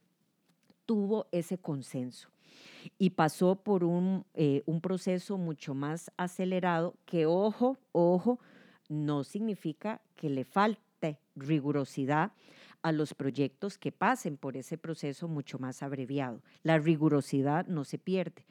tuvo 0.86 1.28
ese 1.34 1.58
consenso 1.58 2.30
y 2.98 3.10
pasó 3.10 3.56
por 3.58 3.84
un, 3.84 4.24
eh, 4.36 4.64
un 4.66 4.80
proceso 4.80 5.38
mucho 5.38 5.74
más 5.74 6.14
acelerado 6.16 6.96
que, 7.06 7.26
ojo, 7.26 7.78
ojo, 7.92 8.40
no 8.88 9.26
significa 9.26 10.00
que 10.16 10.30
le 10.30 10.46
falte 10.46 11.20
rigurosidad 11.36 12.32
a 12.84 12.92
los 12.92 13.14
proyectos 13.14 13.78
que 13.78 13.92
pasen 13.92 14.38
por 14.38 14.58
ese 14.58 14.78
proceso 14.78 15.28
mucho 15.28 15.58
más 15.58 15.82
abreviado. 15.82 16.44
La 16.62 16.78
rigurosidad 16.78 17.66
no 17.66 17.86
se 17.86 17.98
pierde. 17.98 18.46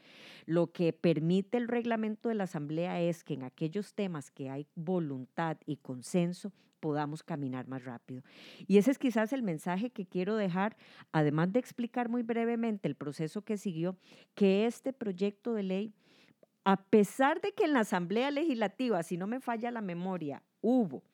Lo 0.46 0.72
que 0.72 0.92
permite 0.92 1.58
el 1.58 1.68
reglamento 1.68 2.28
de 2.28 2.34
la 2.34 2.44
Asamblea 2.44 3.00
es 3.00 3.22
que 3.22 3.34
en 3.34 3.44
aquellos 3.44 3.94
temas 3.94 4.30
que 4.30 4.50
hay 4.50 4.66
voluntad 4.74 5.58
y 5.66 5.76
consenso 5.76 6.52
podamos 6.80 7.22
caminar 7.22 7.68
más 7.68 7.84
rápido. 7.84 8.22
Y 8.66 8.78
ese 8.78 8.90
es 8.90 8.98
quizás 8.98 9.32
el 9.32 9.42
mensaje 9.42 9.90
que 9.90 10.06
quiero 10.06 10.34
dejar, 10.34 10.76
además 11.12 11.52
de 11.52 11.60
explicar 11.60 12.08
muy 12.08 12.22
brevemente 12.22 12.88
el 12.88 12.96
proceso 12.96 13.42
que 13.42 13.56
siguió, 13.56 13.96
que 14.34 14.66
este 14.66 14.92
proyecto 14.92 15.54
de 15.54 15.62
ley, 15.62 15.94
a 16.64 16.82
pesar 16.82 17.40
de 17.40 17.52
que 17.52 17.64
en 17.64 17.74
la 17.74 17.80
Asamblea 17.80 18.30
Legislativa, 18.32 19.02
si 19.04 19.16
no 19.16 19.28
me 19.28 19.40
falla 19.40 19.70
la 19.70 19.80
memoria, 19.80 20.42
hubo 20.60 21.04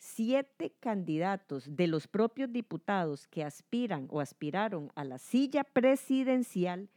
siete 0.00 0.72
candidatos 0.80 1.76
de 1.76 1.86
los 1.86 2.08
propios 2.08 2.50
diputados 2.50 3.28
que 3.28 3.44
aspiran 3.44 4.06
o 4.08 4.20
aspiraron 4.20 4.90
a 4.94 5.04
la 5.04 5.18
silla 5.18 5.62
presidencial 5.62 6.88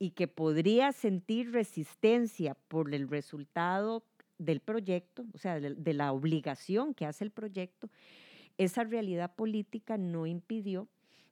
y 0.00 0.10
que 0.10 0.26
podría 0.26 0.90
sentir 0.90 1.52
resistencia 1.52 2.56
por 2.66 2.92
el 2.92 3.08
resultado 3.08 4.02
del 4.38 4.58
proyecto, 4.58 5.24
o 5.32 5.38
sea, 5.38 5.60
de, 5.60 5.94
la 5.94 6.10
obligación 6.10 6.94
que 6.94 7.06
hace 7.06 7.22
el 7.22 7.30
proyecto, 7.30 7.88
esa 8.58 8.82
realidad 8.82 9.36
política 9.36 9.96
no 9.96 10.26
impidió 10.26 10.88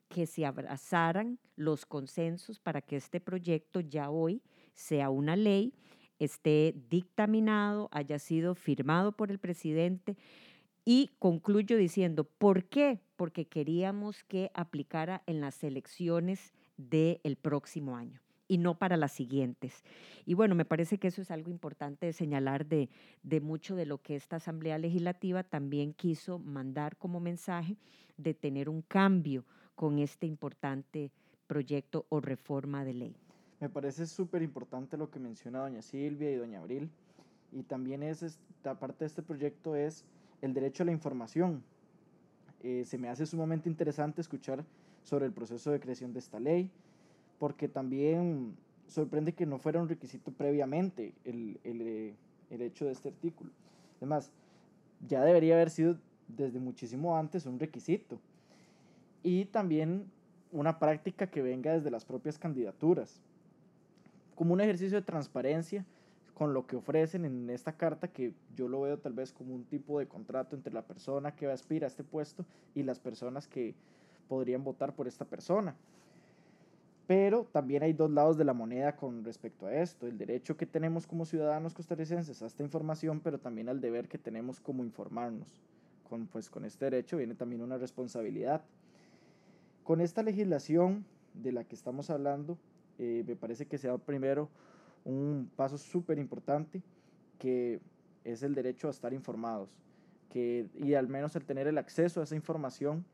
que 0.07 0.25
se 0.25 0.45
abrazaran 0.45 1.39
los 1.57 1.85
consensos 1.85 2.57
para 2.61 2.81
que 2.81 2.95
este 2.95 3.19
proyecto 3.19 3.81
ya 3.81 4.09
hoy 4.09 4.41
sea 4.75 5.09
una 5.09 5.35
ley, 5.35 5.73
esté 6.19 6.73
dictaminado, 6.89 7.89
haya 7.91 8.17
sido 8.17 8.55
firmado 8.55 9.11
por 9.11 9.29
el 9.29 9.39
presidente, 9.39 10.15
y 10.85 11.11
concluyo 11.19 11.77
diciendo, 11.77 12.23
¿por 12.23 12.65
qué? 12.65 12.99
Porque 13.15 13.45
queríamos 13.45 14.23
que 14.23 14.51
aplicara 14.53 15.23
en 15.27 15.41
las 15.41 15.63
elecciones 15.63 16.53
del 16.77 17.37
próximo 17.37 17.95
año 17.95 18.21
y 18.47 18.57
no 18.57 18.77
para 18.77 18.97
las 18.97 19.13
siguientes. 19.13 19.83
Y 20.25 20.33
bueno, 20.33 20.55
me 20.55 20.65
parece 20.65 20.97
que 20.97 21.07
eso 21.07 21.21
es 21.21 21.31
algo 21.31 21.49
importante 21.49 22.07
de 22.07 22.13
señalar 22.13 22.65
de, 22.65 22.89
de 23.23 23.39
mucho 23.39 23.75
de 23.75 23.85
lo 23.85 23.99
que 23.99 24.15
esta 24.15 24.37
Asamblea 24.37 24.77
Legislativa 24.77 25.43
también 25.43 25.93
quiso 25.93 26.39
mandar 26.39 26.97
como 26.97 27.19
mensaje 27.19 27.77
de 28.17 28.33
tener 28.33 28.67
un 28.67 28.81
cambio 28.81 29.45
con 29.75 29.99
este 29.99 30.25
importante 30.25 31.11
proyecto 31.47 32.05
o 32.09 32.19
reforma 32.19 32.83
de 32.83 32.93
ley. 32.93 33.15
Me 33.61 33.69
parece 33.69 34.05
súper 34.05 34.41
importante 34.41 34.97
lo 34.97 35.09
que 35.09 35.19
menciona 35.19 35.59
doña 35.59 35.81
Silvia 35.81 36.31
y 36.31 36.35
doña 36.35 36.59
Abril. 36.59 36.89
Y 37.51 37.63
también 37.63 38.03
es, 38.03 38.23
esta 38.23 38.79
parte 38.79 38.99
de 38.99 39.07
este 39.07 39.21
proyecto 39.21 39.75
es 39.75 40.03
el 40.41 40.53
derecho 40.53 40.83
a 40.83 40.85
la 40.85 40.91
información. 40.91 41.63
Eh, 42.63 42.83
se 42.85 42.97
me 42.97 43.09
hace 43.09 43.25
sumamente 43.25 43.69
interesante 43.69 44.21
escuchar 44.21 44.63
sobre 45.03 45.25
el 45.25 45.31
proceso 45.31 45.71
de 45.71 45.79
creación 45.79 46.13
de 46.13 46.19
esta 46.19 46.39
ley, 46.39 46.69
porque 47.39 47.67
también 47.67 48.55
sorprende 48.87 49.33
que 49.33 49.45
no 49.45 49.57
fuera 49.57 49.81
un 49.81 49.89
requisito 49.89 50.31
previamente 50.31 51.13
el, 51.25 51.59
el, 51.63 51.81
eh, 51.81 52.13
el 52.49 52.61
hecho 52.61 52.85
de 52.85 52.91
este 52.91 53.09
artículo. 53.09 53.51
Además, 53.97 54.31
ya 55.07 55.23
debería 55.23 55.55
haber 55.55 55.69
sido 55.69 55.97
desde 56.27 56.59
muchísimo 56.59 57.17
antes 57.17 57.45
un 57.45 57.59
requisito. 57.59 58.19
Y 59.23 59.45
también 59.45 60.05
una 60.51 60.79
práctica 60.79 61.27
que 61.27 61.41
venga 61.41 61.73
desde 61.73 61.91
las 61.91 62.05
propias 62.05 62.37
candidaturas, 62.37 63.21
como 64.35 64.53
un 64.53 64.61
ejercicio 64.61 64.97
de 64.97 65.05
transparencia 65.05 65.85
con 66.33 66.53
lo 66.53 66.65
que 66.65 66.75
ofrecen 66.75 67.25
en 67.25 67.49
esta 67.49 67.73
carta, 67.73 68.07
que 68.07 68.33
yo 68.55 68.67
lo 68.67 68.81
veo 68.81 68.97
tal 68.97 69.13
vez 69.13 69.31
como 69.31 69.53
un 69.53 69.63
tipo 69.65 69.99
de 69.99 70.07
contrato 70.07 70.55
entre 70.55 70.73
la 70.73 70.81
persona 70.81 71.35
que 71.35 71.49
aspira 71.49 71.85
a 71.85 71.89
este 71.89 72.03
puesto 72.03 72.45
y 72.73 72.83
las 72.83 72.99
personas 72.99 73.47
que 73.47 73.75
podrían 74.27 74.63
votar 74.63 74.95
por 74.95 75.07
esta 75.07 75.25
persona. 75.25 75.75
Pero 77.07 77.45
también 77.51 77.83
hay 77.83 77.93
dos 77.93 78.09
lados 78.09 78.37
de 78.37 78.45
la 78.45 78.53
moneda 78.53 78.95
con 78.95 79.25
respecto 79.25 79.65
a 79.65 79.73
esto, 79.73 80.07
el 80.07 80.17
derecho 80.17 80.55
que 80.55 80.65
tenemos 80.65 81.05
como 81.05 81.25
ciudadanos 81.25 81.73
costarricenses 81.73 82.41
a 82.41 82.45
esta 82.45 82.63
información, 82.63 83.19
pero 83.19 83.37
también 83.37 83.67
al 83.67 83.81
deber 83.81 84.07
que 84.07 84.17
tenemos 84.17 84.61
como 84.61 84.83
informarnos. 84.83 85.59
Con, 86.09 86.27
pues, 86.27 86.49
con 86.49 86.65
este 86.65 86.85
derecho 86.85 87.17
viene 87.17 87.35
también 87.35 87.61
una 87.61 87.77
responsabilidad. 87.77 88.61
Con 89.83 89.99
esta 89.99 90.23
legislación 90.23 91.05
de 91.33 91.51
la 91.51 91.63
que 91.63 91.75
estamos 91.75 92.09
hablando, 92.09 92.57
eh, 92.99 93.23
me 93.27 93.35
parece 93.35 93.65
que 93.65 93.77
se 93.77 93.87
da 93.87 93.97
primero 93.97 94.49
un 95.05 95.49
paso 95.55 95.77
súper 95.77 96.19
importante 96.19 96.81
que 97.39 97.79
es 98.23 98.43
el 98.43 98.53
derecho 98.53 98.87
a 98.87 98.91
estar 98.91 99.13
informados 99.13 99.69
que, 100.31 100.69
y 100.75 100.93
al 100.93 101.07
menos 101.07 101.35
el 101.35 101.45
tener 101.45 101.67
el 101.67 101.77
acceso 101.77 102.21
a 102.21 102.23
esa 102.23 102.35
información 102.35 103.05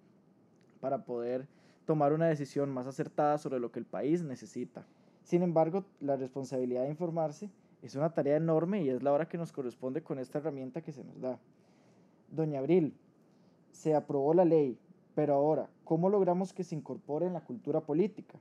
para 0.79 1.03
poder 1.03 1.48
tomar 1.86 2.13
una 2.13 2.27
decisión 2.27 2.70
más 2.70 2.86
acertada 2.86 3.38
sobre 3.38 3.60
lo 3.60 3.72
que 3.72 3.79
el 3.79 3.86
país 3.86 4.24
necesita. 4.24 4.86
Sin 5.24 5.41
embargo, 5.41 5.86
la 6.00 6.15
responsabilidad 6.15 6.84
de 6.84 6.89
informarse 6.89 7.50
es 7.82 7.96
una 7.96 8.13
tarea 8.13 8.38
enorme 8.38 8.84
y 8.84 8.89
es 8.89 9.03
la 9.03 9.12
hora 9.12 9.27
que 9.27 9.38
nos 9.38 9.51
corresponde 9.51 10.03
con 10.03 10.20
esta 10.20 10.39
herramienta 10.39 10.82
que 10.82 10.91
se 10.91 11.03
nos 11.03 11.20
da. 11.20 11.39
Doña 12.32 12.60
Abril, 12.60 12.94
se 13.72 13.96
aprobó 13.96 14.34
la 14.34 14.46
ley, 14.46 14.77
pero 15.15 15.34
ahora, 15.34 15.70
¿cómo 15.84 16.10
logramos 16.10 16.53
que 16.53 16.63
se 16.63 16.75
incorpore 16.75 17.25
en 17.25 17.34
la 17.34 17.41
cultura 17.41 17.82
política? 17.82 18.38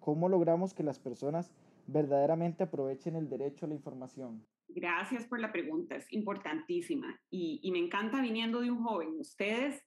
¿Cómo 0.00 0.28
logramos 0.28 0.74
que 0.74 0.82
las 0.82 0.98
personas 0.98 1.50
verdaderamente 1.88 2.62
aprovechen 2.62 3.16
el 3.16 3.28
derecho 3.28 3.66
a 3.66 3.68
la 3.68 3.74
información? 3.74 4.46
Gracias 4.68 5.26
por 5.26 5.40
la 5.40 5.50
pregunta, 5.50 5.96
es 5.96 6.12
importantísima 6.12 7.18
y, 7.30 7.60
y 7.62 7.72
me 7.72 7.78
encanta 7.78 8.20
viniendo 8.20 8.60
de 8.60 8.70
un 8.70 8.84
joven. 8.84 9.16
Ustedes, 9.18 9.82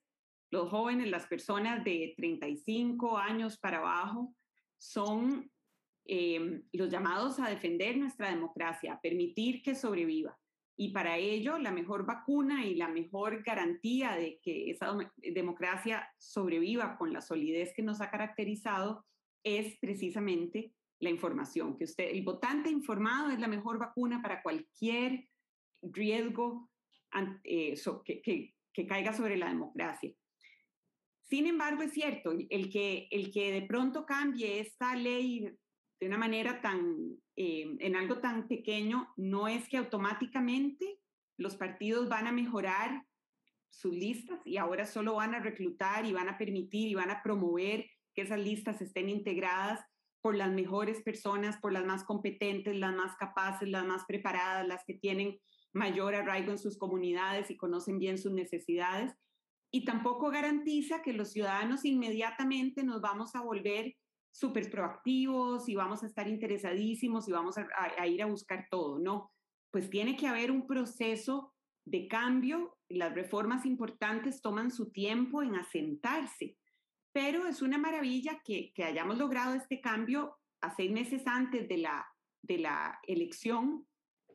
los 0.49 0.69
jóvenes, 0.69 1.09
las 1.09 1.27
personas 1.27 1.83
de 1.83 2.13
35 2.17 3.17
años 3.17 3.57
para 3.57 3.77
abajo, 3.77 4.33
son 4.77 5.49
eh, 6.05 6.63
los 6.73 6.89
llamados 6.89 7.39
a 7.39 7.49
defender 7.49 7.95
nuestra 7.97 8.31
democracia, 8.31 8.93
a 8.93 9.01
permitir 9.01 9.61
que 9.61 9.75
sobreviva. 9.75 10.37
Y 10.75 10.91
para 10.91 11.17
ello, 11.17 11.59
la 11.59 11.71
mejor 11.71 12.07
vacuna 12.07 12.65
y 12.65 12.73
la 12.73 12.87
mejor 12.87 13.43
garantía 13.43 14.15
de 14.15 14.39
que 14.41 14.71
esa 14.71 14.97
democracia 15.17 16.09
sobreviva 16.17 16.97
con 16.97 17.13
la 17.13 17.21
solidez 17.21 17.71
que 17.75 17.83
nos 17.83 18.01
ha 18.01 18.09
caracterizado 18.09 19.05
es 19.43 19.77
precisamente 19.79 20.73
la 21.01 21.09
información, 21.09 21.77
que 21.77 21.83
usted, 21.83 22.09
el 22.09 22.23
votante 22.23 22.69
informado 22.69 23.31
es 23.31 23.39
la 23.39 23.47
mejor 23.47 23.79
vacuna 23.79 24.21
para 24.21 24.41
cualquier 24.41 25.27
riesgo 25.81 26.69
eh, 27.43 27.75
que, 28.05 28.21
que, 28.21 28.53
que, 28.71 28.87
caiga 28.87 29.11
sobre 29.11 29.35
la 29.35 29.49
democracia. 29.49 30.13
Sin 31.21 31.47
embargo, 31.47 31.81
es 31.81 31.91
cierto, 31.91 32.31
el 32.31 32.69
que, 32.69 33.07
el 33.09 33.31
que 33.31 33.51
de 33.51 33.63
pronto 33.63 34.05
cambie 34.05 34.59
esta 34.59 34.95
ley 34.95 35.49
de 35.99 36.07
una 36.07 36.17
manera 36.17 36.61
tan, 36.61 36.95
eh, 37.35 37.75
en 37.79 37.95
algo 37.95 38.19
tan 38.19 38.47
pequeño, 38.47 39.11
no 39.17 39.47
es 39.47 39.67
que 39.69 39.77
automáticamente 39.77 40.99
los 41.37 41.55
partidos 41.55 42.09
van 42.09 42.27
a 42.27 42.31
mejorar 42.31 43.05
sus 43.71 43.93
listas 43.93 44.39
y 44.45 44.57
ahora 44.57 44.85
solo 44.85 45.15
van 45.15 45.33
a 45.33 45.39
reclutar 45.39 46.05
y 46.05 46.11
van 46.11 46.29
a 46.29 46.37
permitir 46.37 46.89
y 46.89 46.95
van 46.95 47.09
a 47.09 47.23
promover 47.23 47.89
que 48.13 48.21
esas 48.21 48.39
listas 48.39 48.81
estén 48.81 49.09
integradas 49.09 49.79
por 50.21 50.35
las 50.35 50.51
mejores 50.51 51.01
personas, 51.01 51.57
por 51.57 51.73
las 51.73 51.85
más 51.85 52.03
competentes, 52.03 52.77
las 52.77 52.95
más 52.95 53.15
capaces, 53.17 53.67
las 53.67 53.85
más 53.85 54.05
preparadas, 54.05 54.67
las 54.67 54.83
que 54.85 54.93
tienen 54.93 55.39
mayor 55.73 56.15
arraigo 56.15 56.51
en 56.51 56.59
sus 56.59 56.77
comunidades 56.77 57.49
y 57.49 57.57
conocen 57.57 57.99
bien 57.99 58.17
sus 58.17 58.31
necesidades. 58.31 59.13
Y 59.73 59.85
tampoco 59.85 60.29
garantiza 60.29 61.01
que 61.01 61.13
los 61.13 61.31
ciudadanos 61.31 61.85
inmediatamente 61.85 62.83
nos 62.83 63.01
vamos 63.01 63.35
a 63.35 63.41
volver 63.41 63.95
súper 64.33 64.69
proactivos 64.69 65.67
y 65.67 65.75
vamos 65.75 66.03
a 66.03 66.07
estar 66.07 66.27
interesadísimos 66.27 67.27
y 67.27 67.31
vamos 67.31 67.55
a, 67.57 68.07
ir 68.07 68.21
a 68.21 68.27
buscar 68.27 68.67
todo, 68.69 68.99
¿no? 68.99 69.31
Pues 69.71 69.89
tiene 69.89 70.17
que 70.17 70.27
haber 70.27 70.51
un 70.51 70.67
proceso 70.67 71.53
de 71.85 72.07
cambio. 72.07 72.77
Las 72.89 73.13
reformas 73.13 73.65
importantes 73.65 74.41
toman 74.41 74.71
su 74.71 74.91
tiempo 74.91 75.41
en 75.41 75.55
asentarse 75.55 76.57
pero 77.13 77.47
es 77.47 77.61
una 77.61 77.77
maravilla 77.77 78.41
que, 78.43 78.71
hayamos 78.83 79.17
logrado 79.17 79.53
este 79.55 79.81
cambio 79.81 80.37
a 80.61 80.75
seis 80.75 80.91
meses 80.91 81.23
antes 81.25 81.67
de 81.67 81.77
la, 81.77 82.05
de 82.41 82.59
la 82.59 82.99
elección, 83.07 83.85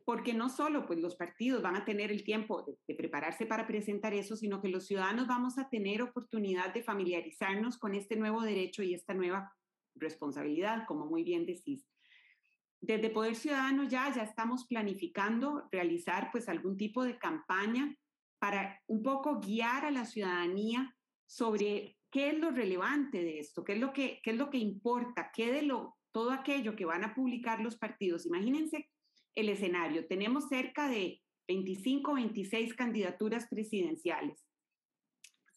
porque 0.05 0.33
no 0.33 0.49
solo 0.49 0.85
pues, 0.85 0.99
los 0.99 1.15
partidos 1.15 1.61
van 1.61 1.75
a 1.75 1.85
tener 1.85 2.11
el 2.11 2.23
tiempo 2.23 2.63
de, 2.63 2.77
de, 2.87 2.95
prepararse 2.95 3.45
para 3.45 3.67
presentar 3.67 4.13
eso, 4.13 4.35
sino 4.35 4.61
que 4.61 4.69
los 4.69 4.85
ciudadanos 4.85 5.27
vamos 5.27 5.57
a 5.57 5.69
tener 5.69 6.01
oportunidad 6.01 6.73
de 6.73 6.83
familiarizarnos 6.83 7.77
con 7.77 7.93
este 7.93 8.15
nuevo 8.15 8.41
derecho 8.41 8.83
y 8.83 8.93
esta 8.93 9.13
nueva 9.13 9.53
responsabilidad, 9.95 10.85
como 10.87 11.05
muy 11.05 11.23
bien 11.23 11.45
decís. 11.45 11.85
Desde 12.79 13.09
Poder 13.09 13.35
Ciudadano 13.35 13.83
ya, 13.83 14.13
ya 14.13 14.23
estamos 14.23 14.65
planificando 14.67 15.67
realizar 15.71 16.29
pues 16.31 16.47
algún 16.47 16.77
tipo 16.77 17.03
de 17.03 17.17
campaña 17.17 17.95
para 18.39 18.79
un 18.85 19.01
poco 19.01 19.39
guiar 19.39 19.85
a 19.85 19.91
la 19.91 20.05
ciudadanía 20.05 20.95
sobre 21.25 21.96
¿qué 22.11 22.29
es 22.29 22.37
lo 22.37 22.51
relevante 22.51 23.23
de 23.23 23.39
esto? 23.39 23.63
¿Qué 23.63 23.73
es 23.73 23.79
lo 23.79 23.93
que, 23.93 24.19
qué 24.23 24.31
es 24.31 24.37
lo 24.37 24.49
que 24.49 24.57
importa? 24.57 25.31
¿Qué 25.33 25.51
de 25.51 25.63
lo, 25.63 25.97
todo 26.11 26.31
aquello 26.31 26.75
que 26.75 26.85
van 26.85 27.03
a 27.03 27.13
publicar 27.13 27.61
los 27.61 27.77
partidos? 27.77 28.25
Imagínense 28.25 28.89
el 29.35 29.49
escenario. 29.49 30.07
Tenemos 30.07 30.47
cerca 30.47 30.89
de 30.89 31.21
25, 31.47 32.13
26 32.13 32.73
candidaturas 32.73 33.47
presidenciales. 33.47 34.45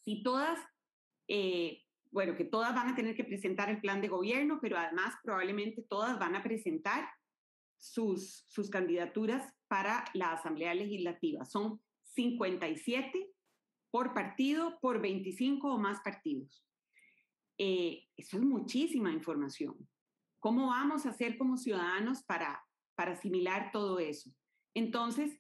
Si 0.05 0.23
todas, 0.23 0.59
eh, 1.29 1.83
bueno, 2.11 2.37
que 2.37 2.45
todas 2.45 2.75
van 2.75 2.89
a 2.89 2.95
tener 2.95 3.15
que 3.15 3.25
presentar 3.25 3.71
el 3.71 3.81
plan 3.81 4.01
de 4.01 4.09
gobierno, 4.09 4.59
pero 4.61 4.79
además 4.79 5.15
probablemente 5.23 5.83
todas 5.83 6.19
van 6.19 6.37
a 6.37 6.43
presentar 6.43 7.09
sus, 7.77 8.45
sus 8.49 8.71
candidaturas 8.71 9.53
para 9.69 10.05
la 10.15 10.33
Asamblea 10.33 10.75
Legislativa. 10.75 11.45
Son 11.45 11.81
57 12.03 13.31
por 13.91 14.15
partido 14.15 14.79
por 14.81 15.01
25 15.01 15.75
o 15.75 15.79
más 15.79 16.01
partidos. 16.01 16.65
Eh, 17.59 18.07
eso 18.17 18.39
es 18.39 18.43
muchísima 18.43 19.13
información. 19.13 19.77
¿Cómo 20.39 20.69
vamos 20.69 21.05
a 21.05 21.11
hacer 21.11 21.37
como 21.37 21.57
ciudadanos 21.57 22.23
para, 22.25 22.65
para 22.95 23.13
asimilar 23.13 23.71
todo 23.73 23.99
eso? 23.99 24.31
Entonces, 24.75 25.39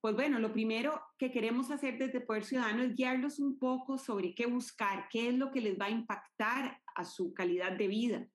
pues 0.00 0.14
bueno, 0.14 0.38
lo 0.38 0.52
primero 0.52 1.00
que 1.18 1.30
queremos 1.30 1.70
hacer 1.70 1.98
desde 1.98 2.20
Poder 2.20 2.44
Ciudadano 2.44 2.82
es 2.82 2.94
guiarlos 2.94 3.38
un 3.38 3.58
poco 3.58 3.98
sobre 3.98 4.34
qué 4.34 4.46
buscar, 4.46 5.08
qué 5.10 5.28
es 5.28 5.34
lo 5.34 5.50
que 5.50 5.60
les 5.60 5.78
va 5.78 5.86
a 5.86 5.90
impactar 5.90 6.80
a 6.94 7.04
su 7.04 7.32
calidad 7.34 7.76
de 7.76 7.88
vida, 7.88 8.26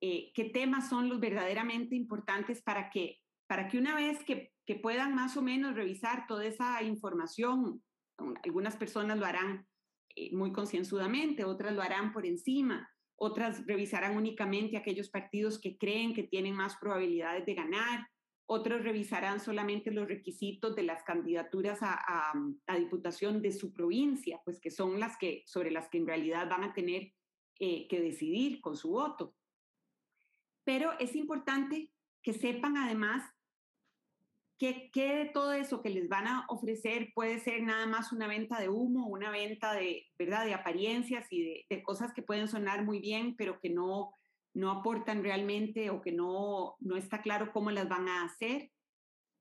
eh, 0.00 0.32
qué 0.34 0.44
temas 0.44 0.88
son 0.88 1.08
los 1.08 1.20
verdaderamente 1.20 1.94
importantes 1.94 2.62
para 2.62 2.90
que, 2.90 3.18
para 3.46 3.68
que 3.68 3.78
una 3.78 3.94
vez 3.94 4.24
que, 4.24 4.52
que 4.66 4.76
puedan 4.76 5.14
más 5.14 5.36
o 5.36 5.42
menos 5.42 5.74
revisar 5.74 6.26
toda 6.26 6.44
esa 6.44 6.82
información 6.82 7.82
algunas 8.44 8.76
personas 8.76 9.18
lo 9.18 9.26
harán 9.26 9.66
eh, 10.16 10.34
muy 10.34 10.52
concienzudamente, 10.52 11.44
otras 11.44 11.74
lo 11.74 11.82
harán 11.82 12.12
por 12.12 12.26
encima, 12.26 12.90
otras 13.16 13.66
revisarán 13.66 14.16
únicamente 14.16 14.76
aquellos 14.76 15.10
partidos 15.10 15.60
que 15.60 15.76
creen 15.76 16.14
que 16.14 16.24
tienen 16.24 16.54
más 16.54 16.76
probabilidades 16.76 17.44
de 17.46 17.54
ganar, 17.54 18.06
otros 18.52 18.82
revisarán 18.82 19.38
solamente 19.38 19.92
los 19.92 20.08
requisitos 20.08 20.74
de 20.74 20.82
las 20.82 21.04
candidaturas 21.04 21.78
a, 21.82 22.32
diputación 22.76 23.42
de 23.42 23.52
su 23.52 23.72
provincia, 23.72 24.40
pues 24.44 24.58
que 24.60 24.72
son 24.72 24.98
las 24.98 25.16
que, 25.18 25.44
sobre 25.46 25.70
las 25.70 25.88
que 25.88 25.98
en 25.98 26.06
realidad 26.06 26.48
van 26.50 26.64
a 26.64 26.74
tener 26.74 27.12
eh, 27.60 27.86
que 27.86 28.00
decidir 28.00 28.60
con 28.60 28.76
su 28.76 28.90
voto. 28.90 29.36
Pero 30.64 30.98
es 30.98 31.14
importante 31.14 31.92
que 32.22 32.32
sepan 32.32 32.76
además 32.76 33.22
¿Qué, 34.60 34.90
de 34.92 35.30
todo 35.32 35.54
eso 35.54 35.80
que 35.80 35.88
les 35.88 36.10
van 36.10 36.28
a 36.28 36.44
ofrecer 36.50 37.12
puede 37.14 37.38
ser 37.38 37.62
nada 37.62 37.86
más 37.86 38.12
una 38.12 38.26
venta 38.26 38.60
de 38.60 38.68
humo, 38.68 39.06
una 39.06 39.30
venta 39.30 39.72
de, 39.72 40.06
¿verdad? 40.18 40.44
de 40.44 40.52
apariencias 40.52 41.26
y 41.30 41.64
de, 41.66 41.82
cosas 41.82 42.12
que 42.12 42.20
pueden 42.20 42.46
sonar 42.46 42.84
muy 42.84 43.00
bien, 43.00 43.36
pero 43.36 43.58
que 43.58 43.70
no, 43.70 44.14
no 44.52 44.70
aportan 44.70 45.22
realmente 45.22 45.88
o 45.88 46.02
que 46.02 46.12
no, 46.12 46.76
no 46.78 46.96
está 46.96 47.22
claro 47.22 47.52
cómo 47.54 47.70
las 47.70 47.88
van 47.88 48.06
a 48.06 48.22
hacer? 48.22 48.70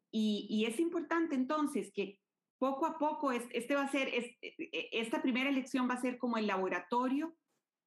Y, 0.09 0.47
y 0.49 0.63
es 0.67 0.79
importante 0.79 1.35
entonces 1.35 1.91
que 1.93 2.21
poco 2.57 2.85
a 2.85 2.97
poco, 2.97 3.33
este 3.33 3.75
va 3.75 3.83
a 3.83 3.91
ser, 3.91 4.07
e, 4.07 4.37
e, 4.41 4.89
esta 4.93 5.21
primera 5.21 5.49
elección 5.49 5.89
va 5.89 5.95
a 5.95 6.01
ser 6.01 6.17
como 6.17 6.37
el 6.37 6.47
laboratorio 6.47 7.35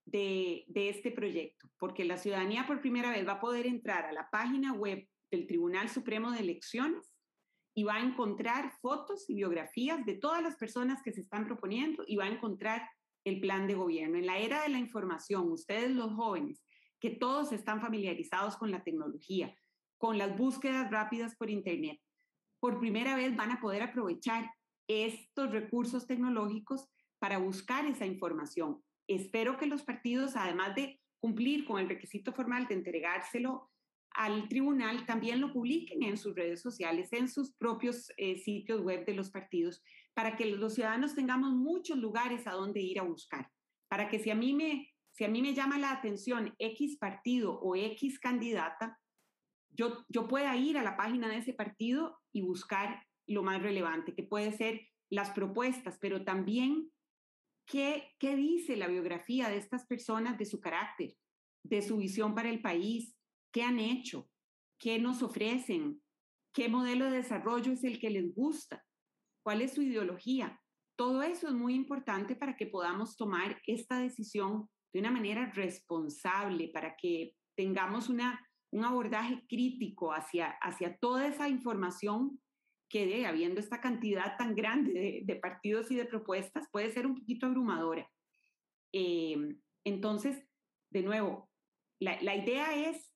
de, 0.05 0.67
de 0.69 0.91
este 0.91 1.11
proyecto, 1.11 1.67
porque 1.79 2.05
la 2.05 2.19
ciudadanía 2.19 2.67
por 2.67 2.83
primera 2.83 3.11
vez 3.11 3.27
va 3.27 3.33
a 3.33 3.41
poder 3.41 3.67
entrar 3.67 4.05
a 4.05 4.13
la 4.13 4.29
página 4.29 4.75
web 4.75 5.09
del 5.31 5.47
Tribunal 5.47 5.89
Supremo 5.89 6.31
de 6.31 6.41
Elecciones 6.41 7.12
y 7.75 7.85
va 7.85 7.95
a 7.95 8.03
encontrar 8.03 8.73
fotos 8.81 9.29
y 9.29 9.35
biografías 9.35 10.05
de 10.05 10.15
todas 10.15 10.43
las 10.43 10.57
personas 10.57 11.03
que 11.03 11.13
se 11.13 11.23
están 11.23 11.47
proponiendo 11.47 12.05
y 12.07 12.17
va 12.17 12.25
a 12.25 12.29
encontrar 12.29 12.89
el 13.25 13.41
plan 13.41 13.67
de 13.67 13.75
gobierno. 13.75 14.19
En 14.19 14.27
la 14.27 14.39
era 14.39 14.63
de 14.63 14.69
la 14.69 14.79
información, 14.79 15.51
ustedes 15.51 15.91
los 15.91 16.13
jóvenes, 16.15 16.65
que 17.01 17.11
todos 17.11 17.53
están 17.53 17.81
familiarizados 17.81 18.57
con 18.57 18.71
la 18.71 18.83
tecnología, 18.83 19.57
con 19.99 20.19
las 20.19 20.37
búsquedas 20.37 20.91
rápidas 20.91 21.35
por 21.37 21.51
Internet, 21.51 22.01
por 22.61 22.79
primera 22.79 23.17
vez 23.17 23.35
van 23.35 23.51
a 23.51 23.61
poder 23.61 23.83
aprovechar 23.83 24.53
estos 24.87 25.51
recursos 25.51 26.07
tecnológicos 26.07 26.89
para 27.19 27.39
buscar 27.39 27.87
esa 27.87 28.07
información. 28.07 28.83
Espero 29.09 29.57
que 29.57 29.67
los 29.67 29.83
partidos, 29.83 30.37
además 30.37 30.75
de 30.75 31.01
cumplir 31.21 31.65
con 31.65 31.81
el 31.81 31.89
requisito 31.89 32.33
formal 32.33 32.67
de 32.67 32.75
entregárselo 32.75 33.72
al 34.15 34.49
tribunal, 34.49 35.07
también 35.07 35.41
lo 35.41 35.53
publiquen 35.53 36.03
en 36.03 36.17
sus 36.17 36.35
redes 36.35 36.61
sociales, 36.61 37.13
en 37.13 37.29
sus 37.29 37.53
propios 37.55 38.11
eh, 38.17 38.37
sitios 38.39 38.81
web 38.81 39.05
de 39.07 39.15
los 39.15 39.31
partidos, 39.31 39.83
para 40.15 40.37
que 40.37 40.47
los 40.47 40.75
ciudadanos 40.75 41.15
tengamos 41.15 41.53
muchos 41.53 41.99
lugares 41.99 42.47
a 42.47 42.53
donde 42.53 42.81
ir 42.81 43.01
a 43.01 43.05
buscar, 43.05 43.51
para 43.89 44.09
que 44.09 44.19
si 44.19 44.31
a 44.31 44.35
mí 44.35 44.53
me, 44.55 44.91
si 45.13 45.25
a 45.25 45.29
mí 45.29 45.43
me 45.43 45.55
llama 45.55 45.79
la 45.79 45.93
atención 45.93 46.55
X 46.59 46.99
partido 46.99 47.59
o 47.61 47.77
X 47.77 48.19
candidata, 48.19 48.99
yo, 49.71 50.05
yo 50.09 50.29
pueda 50.29 50.55
ir 50.57 50.77
a 50.77 50.83
la 50.83 50.97
página 50.97 51.29
de 51.29 51.39
ese 51.39 51.55
partido 51.55 52.21
y 52.33 52.43
buscar 52.43 53.07
lo 53.27 53.43
más 53.43 53.63
relevante, 53.63 54.15
que 54.15 54.23
puede 54.23 54.53
ser 54.53 54.89
las 55.11 55.31
propuestas, 55.31 55.99
pero 56.01 56.25
también 56.25 56.91
qué, 57.67 58.11
qué 58.19 58.37
dice 58.37 58.77
la 58.77 58.89
biografía 58.89 59.49
de 59.49 59.57
estas 59.57 59.87
personas, 59.87 60.39
de 60.39 60.47
su 60.47 60.61
carácter, 60.61 61.15
de 61.65 61.83
su 61.83 61.99
visión 61.99 62.35
para 62.35 62.51
el 62.51 62.61
país, 62.61 63.15
qué 63.53 63.63
han 63.63 63.79
hecho, 63.79 64.29
qué 64.79 64.99
nos 64.99 65.23
ofrecen, 65.23 66.03
qué 66.53 66.69
modelo 66.69 67.07
de 67.07 67.19
desarrollo 67.19 67.73
es 67.73 67.85
el 67.85 67.99
que 67.99 68.11
les 68.11 68.35
gusta, 68.35 68.85
cuál 69.45 69.63
es 69.63 69.75
su 69.75 69.83
ideología. 69.83 70.61
Todo 70.97 71.23
eso 71.23 71.49
es 71.49 71.55
muy 71.55 71.75
importante 71.75 72.37
para 72.37 72.57
que 72.57 72.67
podamos 72.67 73.17
tomar 73.17 73.61
esta 73.67 73.99
decisión 73.99 74.69
de 74.93 75.01
una 75.01 75.11
manera 75.11 75.51
responsable, 75.53 76.69
para 76.69 76.97
que 76.97 77.35
tengamos 77.57 78.09
una, 78.09 78.47
un 78.73 78.85
abordaje 78.85 79.45
crítico 79.49 80.13
hacia, 80.13 80.51
hacia 80.61 80.97
toda 80.99 81.27
esa 81.27 81.49
información 81.49 82.41
que 82.89 83.25
habiendo 83.27 83.59
esta 83.59 83.81
cantidad 83.81 84.37
tan 84.37 84.55
grande 84.55 85.23
de, 85.25 85.37
partidos 85.37 85.91
y 85.91 85.97
de 85.97 86.05
propuestas, 86.05 86.69
puede 86.71 86.91
ser 86.91 87.07
un 87.07 87.15
poquito 87.15 87.47
abrumadora. 87.47 88.07
Eh, 88.93 89.57
entonces, 89.85 90.47
de 90.91 91.03
nuevo, 91.03 91.49
la, 91.99 92.21
la, 92.21 92.37
idea 92.37 92.75
es 92.75 93.12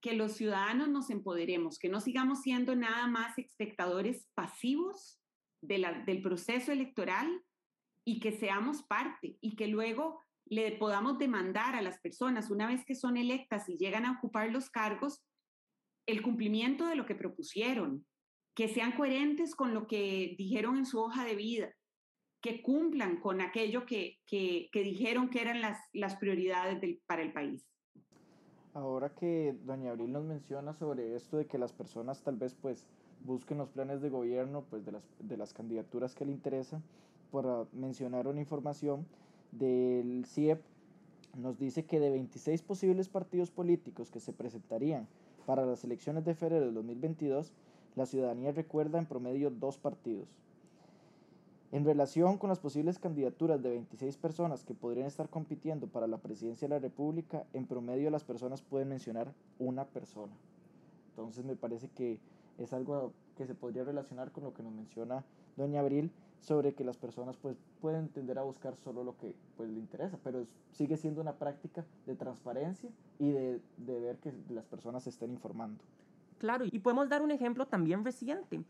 que 0.00 0.14
los 0.14 0.32
ciudadanos 0.32 0.88
nos 0.88 1.10
empoderemos, 1.10 1.78
que 1.78 1.88
no 1.88 2.00
sigamos 2.00 2.42
siendo 2.42 2.76
nada 2.76 3.06
más 3.06 3.36
espectadores 3.38 4.28
pasivos 4.34 5.20
del 5.60 6.22
proceso 6.22 6.70
electoral 6.70 7.42
y 8.04 8.20
que 8.20 8.32
seamos 8.32 8.82
parte 8.84 9.36
y 9.40 9.56
que 9.56 9.66
luego 9.66 10.24
le 10.46 10.72
podamos 10.72 11.18
demandar 11.18 11.74
a 11.74 11.82
las 11.82 11.98
personas, 12.00 12.50
una 12.50 12.66
vez 12.66 12.84
que 12.84 12.94
son 12.94 13.16
electas 13.16 13.68
y 13.68 13.76
llegan 13.76 14.06
a 14.06 14.12
ocupar 14.12 14.50
los 14.50 14.70
cargos, 14.70 15.24
el 16.06 16.22
cumplimiento 16.22 16.86
de 16.86 16.96
lo 16.96 17.04
que 17.04 17.14
propusieron, 17.14 18.06
que 18.54 18.68
sean 18.68 18.92
coherentes 18.92 19.54
con 19.54 19.74
lo 19.74 19.86
que 19.86 20.34
dijeron 20.38 20.78
en 20.78 20.86
su 20.86 21.00
hoja 21.00 21.24
de 21.24 21.36
vida, 21.36 21.74
que 22.40 22.62
cumplan 22.62 23.20
con 23.20 23.40
aquello 23.40 23.84
que, 23.84 24.18
que, 24.26 24.70
dijeron 24.72 25.28
que 25.28 25.40
eran 25.40 25.60
las, 25.60 25.78
las 25.92 26.16
prioridades 26.16 26.80
para 27.06 27.22
el 27.22 27.32
país. 27.32 27.66
Ahora 28.78 29.08
que 29.08 29.56
doña 29.66 29.90
Abril 29.90 30.12
nos 30.12 30.24
menciona 30.24 30.72
sobre 30.72 31.16
esto 31.16 31.36
de 31.36 31.46
que 31.46 31.58
las 31.58 31.72
personas 31.72 32.22
tal 32.22 32.36
vez 32.36 32.54
pues 32.54 32.86
busquen 33.24 33.58
los 33.58 33.70
planes 33.70 34.00
de 34.00 34.08
gobierno 34.08 34.62
pues 34.70 34.84
de 34.86 34.92
las, 34.92 35.02
de 35.18 35.36
las 35.36 35.52
candidaturas 35.52 36.14
que 36.14 36.24
le 36.24 36.30
interesan, 36.30 36.80
por 37.32 37.66
mencionar 37.72 38.28
una 38.28 38.38
información 38.38 39.04
del 39.50 40.24
CIEP, 40.26 40.62
nos 41.36 41.58
dice 41.58 41.86
que 41.86 41.98
de 41.98 42.10
26 42.10 42.62
posibles 42.62 43.08
partidos 43.08 43.50
políticos 43.50 44.12
que 44.12 44.20
se 44.20 44.32
presentarían 44.32 45.08
para 45.44 45.66
las 45.66 45.82
elecciones 45.82 46.24
de 46.24 46.36
febrero 46.36 46.66
del 46.66 46.74
2022, 46.74 47.52
la 47.96 48.06
ciudadanía 48.06 48.52
recuerda 48.52 49.00
en 49.00 49.06
promedio 49.06 49.50
dos 49.50 49.76
partidos. 49.76 50.28
En 51.70 51.84
relación 51.84 52.38
con 52.38 52.48
las 52.48 52.60
posibles 52.60 52.98
candidaturas 52.98 53.62
de 53.62 53.68
26 53.68 54.16
personas 54.16 54.64
que 54.64 54.72
podrían 54.72 55.06
estar 55.06 55.28
compitiendo 55.28 55.86
para 55.86 56.06
la 56.06 56.16
presidencia 56.16 56.66
de 56.66 56.74
la 56.74 56.80
República, 56.80 57.44
en 57.52 57.66
promedio 57.66 58.10
las 58.10 58.24
personas 58.24 58.62
pueden 58.62 58.88
mencionar 58.88 59.34
una 59.58 59.84
persona. 59.84 60.32
Entonces 61.10 61.44
me 61.44 61.56
parece 61.56 61.88
que 61.88 62.20
es 62.56 62.72
algo 62.72 63.12
que 63.36 63.46
se 63.46 63.54
podría 63.54 63.84
relacionar 63.84 64.32
con 64.32 64.44
lo 64.44 64.54
que 64.54 64.62
nos 64.62 64.72
menciona 64.72 65.24
doña 65.56 65.80
Abril 65.80 66.10
sobre 66.40 66.72
que 66.72 66.84
las 66.84 66.96
personas 66.96 67.36
pues 67.36 67.56
pueden 67.82 68.08
tender 68.08 68.38
a 68.38 68.44
buscar 68.44 68.74
solo 68.76 69.04
lo 69.04 69.18
que 69.18 69.34
pues 69.58 69.68
le 69.68 69.78
interesa, 69.78 70.18
pero 70.24 70.46
sigue 70.72 70.96
siendo 70.96 71.20
una 71.20 71.34
práctica 71.34 71.84
de 72.06 72.14
transparencia 72.14 72.88
y 73.18 73.30
de, 73.30 73.60
de 73.76 74.00
ver 74.00 74.16
que 74.18 74.32
las 74.48 74.64
personas 74.64 75.02
se 75.02 75.10
estén 75.10 75.32
informando. 75.32 75.84
Claro, 76.38 76.64
y 76.64 76.78
podemos 76.78 77.08
dar 77.10 77.20
un 77.20 77.30
ejemplo 77.30 77.66
también 77.66 78.04
reciente. 78.04 78.62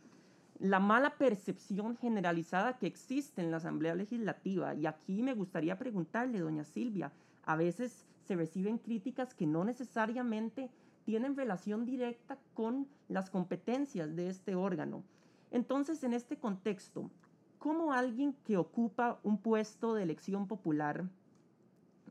La 0.61 0.81
mala 0.81 1.17
percepción 1.17 1.97
generalizada 1.97 2.79
que 2.79 2.87
existe 2.87 3.41
en 3.41 3.51
la 3.51 3.59
Asamblea 3.59 3.95
Legislativa. 3.95 4.75
Y 4.75 4.87
aquí 4.87 5.23
me 5.23 5.35
gustaría 5.35 5.79
preguntarle, 5.79 6.41
doña 6.41 6.65
Silvia, 6.65 7.13
a 7.45 7.55
veces 7.57 8.05
se 8.25 8.35
reciben 8.35 8.79
críticas 8.79 9.35
que 9.35 9.47
no 9.47 9.65
necesariamente 9.65 10.71
tienen 11.05 11.37
relación 11.37 11.87
directa 11.87 12.39
con 12.55 12.87
las 13.09 13.31
competencias 13.31 14.15
de 14.15 14.29
este 14.29 14.55
órgano. 14.55 15.05
Entonces, 15.51 16.05
en 16.05 16.13
este 16.13 16.37
contexto, 16.37 17.11
¿cómo 17.59 17.93
alguien 17.93 18.35
que 18.45 18.59
ocupa 18.59 19.19
un 19.23 19.39
puesto 19.39 19.95
de 19.95 20.03
elección 20.03 20.47
popular 20.47 21.05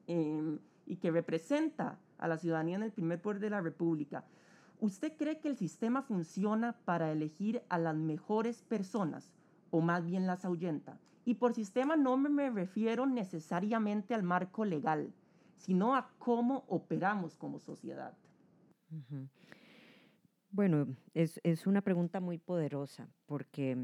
em, 0.08 0.58
y 0.88 0.96
que 0.96 1.12
representa 1.12 2.00
a 2.18 2.28
la 2.28 2.38
ciudadanía 2.38 2.78
en 2.78 2.84
el 2.84 2.92
primer 2.92 3.22
poder 3.22 3.40
de 3.40 3.50
la 3.52 3.62
República 3.62 4.24
¿Usted 4.80 5.14
cree 5.18 5.40
que 5.40 5.48
el 5.48 5.58
sistema 5.58 6.04
funciona 6.04 6.74
para 6.86 7.12
elegir 7.12 7.64
a 7.70 7.80
las 7.80 7.96
mejores 7.96 8.62
personas 8.62 9.34
o 9.72 9.82
más 9.82 10.06
bien 10.06 10.28
las 10.28 10.46
ahuyenta? 10.46 11.00
Y 11.26 11.36
por 11.36 11.54
sistema 11.54 11.98
no 11.98 12.16
me 12.16 12.50
refiero 12.50 13.06
necesariamente 13.06 14.14
al 14.14 14.24
marco 14.24 14.66
legal, 14.66 15.14
sino 15.58 15.96
a 15.96 16.10
cómo 16.20 16.64
operamos 16.68 17.36
como 17.36 17.60
sociedad. 17.60 18.16
Bueno, 20.52 20.96
es, 21.14 21.68
una 21.68 21.82
pregunta 21.82 22.20
muy 22.20 22.38
poderosa 22.38 23.10
porque 23.26 23.78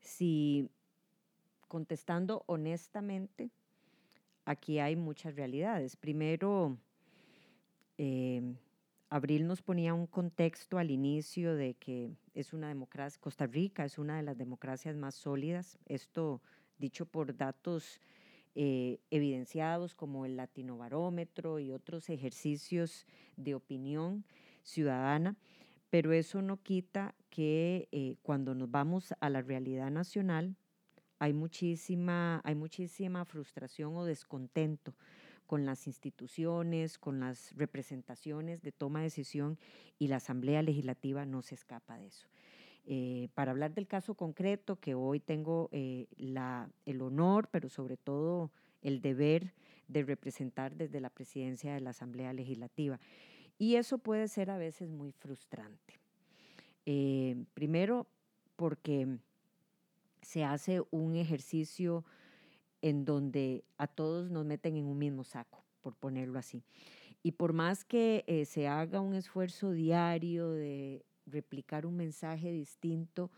si 0.00 0.68
contestando 1.68 2.42
honestamente, 2.46 3.50
aquí 4.44 4.78
hay 4.78 4.96
muchas 4.96 5.36
realidades. 5.36 5.96
Primero, 5.96 6.76
eh, 7.96 8.54
Abril 9.12 9.46
nos 9.46 9.60
ponía 9.60 9.92
un 9.92 10.06
contexto 10.06 10.78
al 10.78 10.90
inicio 10.90 11.54
de 11.54 11.74
que 11.74 12.16
es 12.32 12.54
una 12.54 12.68
democracia, 12.68 13.20
Costa 13.20 13.46
Rica 13.46 13.84
es 13.84 13.98
una 13.98 14.16
de 14.16 14.22
las 14.22 14.38
democracias 14.38 14.96
más 14.96 15.14
sólidas, 15.14 15.78
esto 15.84 16.40
dicho 16.78 17.04
por 17.04 17.36
datos 17.36 18.00
eh, 18.54 19.00
evidenciados 19.10 19.94
como 19.94 20.24
el 20.24 20.38
latinobarómetro 20.38 21.58
y 21.58 21.72
otros 21.72 22.08
ejercicios 22.08 23.06
de 23.36 23.54
opinión 23.54 24.24
ciudadana, 24.62 25.36
pero 25.90 26.14
eso 26.14 26.40
no 26.40 26.62
quita 26.62 27.14
que 27.28 27.90
eh, 27.92 28.16
cuando 28.22 28.54
nos 28.54 28.70
vamos 28.70 29.12
a 29.20 29.28
la 29.28 29.42
realidad 29.42 29.90
nacional 29.90 30.56
hay 31.18 31.34
muchísima, 31.34 32.40
hay 32.44 32.54
muchísima 32.54 33.26
frustración 33.26 33.94
o 33.94 34.06
descontento 34.06 34.94
con 35.52 35.66
las 35.66 35.86
instituciones, 35.86 36.96
con 36.96 37.20
las 37.20 37.54
representaciones 37.56 38.62
de 38.62 38.72
toma 38.72 39.00
de 39.00 39.04
decisión 39.04 39.58
y 39.98 40.08
la 40.08 40.16
Asamblea 40.16 40.62
Legislativa 40.62 41.26
no 41.26 41.42
se 41.42 41.56
escapa 41.56 41.98
de 41.98 42.06
eso. 42.06 42.26
Eh, 42.86 43.28
para 43.34 43.50
hablar 43.50 43.74
del 43.74 43.86
caso 43.86 44.14
concreto, 44.14 44.80
que 44.80 44.94
hoy 44.94 45.20
tengo 45.20 45.68
eh, 45.70 46.06
la, 46.16 46.70
el 46.86 47.02
honor, 47.02 47.50
pero 47.50 47.68
sobre 47.68 47.98
todo 47.98 48.50
el 48.80 49.02
deber 49.02 49.52
de 49.88 50.02
representar 50.04 50.74
desde 50.74 51.02
la 51.02 51.10
presidencia 51.10 51.74
de 51.74 51.82
la 51.82 51.90
Asamblea 51.90 52.32
Legislativa. 52.32 52.98
Y 53.58 53.74
eso 53.74 53.98
puede 53.98 54.28
ser 54.28 54.48
a 54.48 54.56
veces 54.56 54.88
muy 54.88 55.12
frustrante. 55.12 56.00
Eh, 56.86 57.44
primero, 57.52 58.06
porque 58.56 59.18
se 60.22 60.44
hace 60.44 60.82
un 60.90 61.14
ejercicio 61.14 62.06
en 62.82 63.04
donde 63.04 63.64
a 63.78 63.86
todos 63.86 64.30
nos 64.30 64.44
meten 64.44 64.76
en 64.76 64.86
un 64.86 64.98
mismo 64.98 65.24
saco, 65.24 65.64
por 65.80 65.94
ponerlo 65.94 66.38
así. 66.38 66.62
Y 67.22 67.32
por 67.32 67.52
más 67.52 67.84
que 67.84 68.24
eh, 68.26 68.44
se 68.44 68.66
haga 68.66 69.00
un 69.00 69.14
esfuerzo 69.14 69.70
diario 69.70 70.50
de 70.50 71.04
replicar 71.26 71.86
un 71.86 71.96
mensaje 71.96 72.50
distinto, 72.52 73.30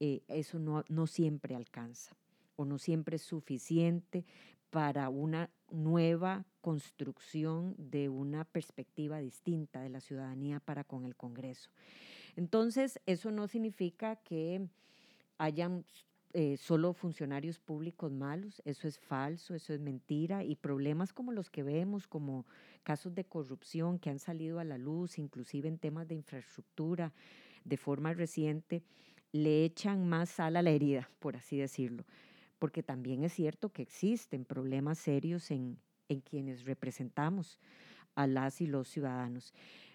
eh, 0.00 0.22
eso 0.28 0.58
no, 0.58 0.84
no 0.88 1.06
siempre 1.06 1.54
alcanza 1.54 2.14
o 2.56 2.64
no 2.64 2.78
siempre 2.78 3.16
es 3.16 3.22
suficiente 3.22 4.24
para 4.70 5.08
una 5.08 5.50
nueva 5.70 6.44
construcción 6.60 7.74
de 7.78 8.08
una 8.08 8.44
perspectiva 8.44 9.18
distinta 9.18 9.80
de 9.80 9.90
la 9.90 10.00
ciudadanía 10.00 10.60
para 10.60 10.84
con 10.84 11.04
el 11.04 11.16
Congreso. 11.16 11.70
Entonces, 12.36 13.00
eso 13.06 13.30
no 13.30 13.48
significa 13.48 14.16
que 14.16 14.66
hayan 15.38 15.84
eh, 16.34 16.56
solo 16.56 16.94
funcionarios 16.94 17.58
públicos 17.58 18.10
malos, 18.10 18.62
eso 18.64 18.88
es 18.88 18.98
falso, 18.98 19.54
eso 19.54 19.74
es 19.74 19.80
mentira, 19.80 20.44
y 20.44 20.56
problemas 20.56 21.12
como 21.12 21.30
los 21.30 21.50
que 21.50 21.62
vemos, 21.62 22.08
como 22.08 22.46
casos 22.82 23.14
de 23.14 23.24
corrupción 23.24 23.98
que 23.98 24.08
han 24.08 24.18
salido 24.18 24.58
a 24.58 24.64
la 24.64 24.78
luz, 24.78 25.18
inclusive 25.18 25.68
en 25.68 25.78
temas 25.78 26.08
de 26.08 26.14
infraestructura, 26.14 27.12
de 27.64 27.76
forma 27.76 28.14
reciente, 28.14 28.82
le 29.32 29.64
echan 29.64 30.08
más 30.08 30.30
sal 30.30 30.56
a 30.56 30.62
la 30.62 30.70
herida, 30.70 31.10
por 31.18 31.36
así 31.36 31.58
decirlo, 31.58 32.04
porque 32.58 32.82
también 32.82 33.24
es 33.24 33.32
cierto 33.32 33.70
que 33.70 33.82
existen 33.82 34.44
problemas 34.44 34.98
serios 34.98 35.50
en, 35.50 35.78
en 36.08 36.20
quienes 36.20 36.64
representamos 36.64 37.58
a 38.14 38.26
las 38.26 38.60
y 38.60 38.66
los 38.66 38.88
ciudadanos. 38.88 39.52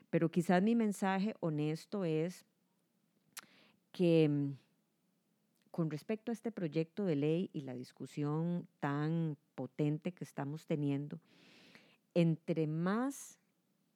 Pero 0.09 0.29
quizás 0.29 0.61
mi 0.61 0.75
mensaje 0.75 1.35
honesto 1.39 2.05
es 2.05 2.45
que 3.91 4.29
mm, 4.29 4.66
con 5.77 5.91
respecto 5.91 6.31
a 6.31 6.33
este 6.33 6.51
proyecto 6.51 7.05
de 7.05 7.15
ley 7.15 7.51
y 7.53 7.61
la 7.61 7.75
discusión 7.75 8.67
tan 8.79 9.37
potente 9.53 10.11
que 10.11 10.23
estamos 10.23 10.65
teniendo, 10.65 11.21
entre 12.15 12.65
más 12.65 13.37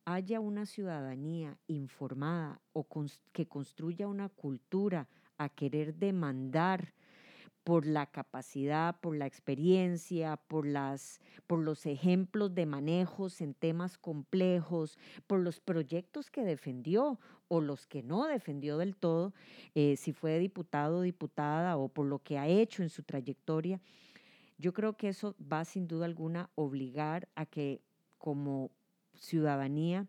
haya 0.06 0.40
una 0.40 0.68
ciudadanía 0.68 1.58
informada 1.66 2.62
o 2.72 2.86
que 3.34 3.48
construya 3.48 4.08
una 4.08 4.30
cultura 4.30 5.10
a 5.40 5.50
querer 5.50 5.96
demandar 5.96 6.94
por 7.64 7.88
la 7.88 8.06
capacidad, 8.06 9.00
por 9.00 9.16
la 9.16 9.26
experiencia, 9.26 10.38
por, 10.38 10.68
por 11.48 11.60
los 11.64 11.88
ejemplos 11.88 12.54
de 12.54 12.68
manejos 12.68 13.42
en 13.42 13.56
temas 13.56 13.98
complejos, 13.98 15.00
por 15.26 15.40
los 15.40 15.60
proyectos 15.60 16.30
que 16.30 16.44
defendió 16.44 17.20
o 17.52 17.60
los 17.60 17.86
que 17.86 18.02
no 18.02 18.28
defendió 18.28 18.78
del 18.78 18.96
todo, 18.96 19.34
eh, 19.76 19.98
si 19.98 20.14
fue 20.14 20.40
diputado 20.40 21.00
o 21.00 21.02
diputada 21.02 21.76
o 21.76 21.90
por 21.90 22.06
lo 22.06 22.20
que 22.20 22.38
ha 22.38 22.48
hecho 22.48 22.82
en 22.82 22.88
su 22.88 23.04
trayectoria. 23.04 23.82
Yo 24.58 24.72
creo 24.72 24.94
que 24.94 25.10
eso 25.10 25.36
va 25.52 25.66
sin 25.66 25.86
duda 25.86 26.06
alguna 26.06 26.50
obligar 26.56 27.28
a 27.36 27.46
que 27.46 27.82
como 28.20 28.72
ciudadanía 29.16 30.08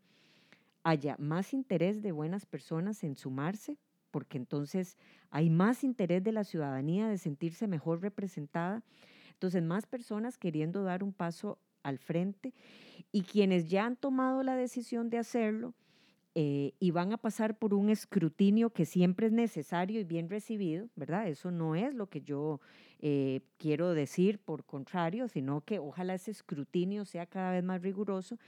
haya 0.85 1.17
más 1.19 1.53
interés 1.53 2.01
de 2.01 2.13
buenas 2.13 2.47
personas 2.47 3.03
en 3.03 3.17
sumarse 3.17 3.77
porque 4.13 4.39
entonces 4.39 4.97
hay 5.31 5.51
más 5.51 5.83
interés 5.83 6.23
de 6.23 6.31
la 6.31 6.45
ciudadanía 6.45 7.09
de 7.09 7.19
sentirse 7.19 7.67
mejor 7.67 8.03
representada. 8.03 8.85
Entonces, 9.33 9.65
más 9.65 9.87
personas 9.87 10.39
queriendo 10.39 10.85
dar 10.85 11.03
un 11.03 11.13
paso 11.13 11.59
al 11.83 11.99
frente 11.99 12.55
y 13.11 13.23
quienes 13.23 13.69
ya 13.69 13.85
han 13.85 13.97
tomado 13.97 14.45
la 14.45 14.55
decisión 14.55 15.11
de 15.11 15.19
hacerlo 15.19 15.75
eh, 16.35 16.73
y 16.81 16.93
van 16.93 17.13
a 17.13 17.19
pasar 17.19 17.59
por 17.59 17.75
un 17.75 17.91
escrutinio 17.91 18.71
que 18.71 18.87
siempre 18.87 19.27
es 19.27 19.33
necesario 19.33 20.01
y 20.01 20.05
bien 20.05 20.31
recibido, 20.31 20.89
¿verdad? 20.97 21.29
Eso 21.29 21.51
no 21.51 21.75
es 21.75 21.95
lo 21.95 22.09
que 22.09 22.23
yo 22.23 22.59
eh, 23.01 23.43
quiero 23.59 23.93
decir, 23.93 24.39
por 24.39 24.65
contrario, 24.65 25.29
sino 25.29 25.61
que 25.61 25.79
ojalá 25.79 26.15
ese 26.15 26.31
escrutinio 26.31 27.05
sea 27.05 27.27
cada 27.27 27.53
vez 27.53 27.63
más 27.63 27.83
riguroso, 27.83 28.39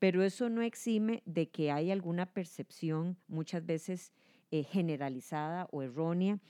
pero 0.00 0.24
eso 0.24 0.48
no 0.48 0.60
exime 0.62 1.22
de 1.24 1.48
que 1.48 1.70
hay 1.70 1.92
alguna 1.92 2.26
percepción 2.26 3.16
muchas 3.28 3.64
veces 3.64 4.12
eh, 4.50 4.64
generalizada 4.64 5.68
o 5.70 5.82
errónea 5.82 6.40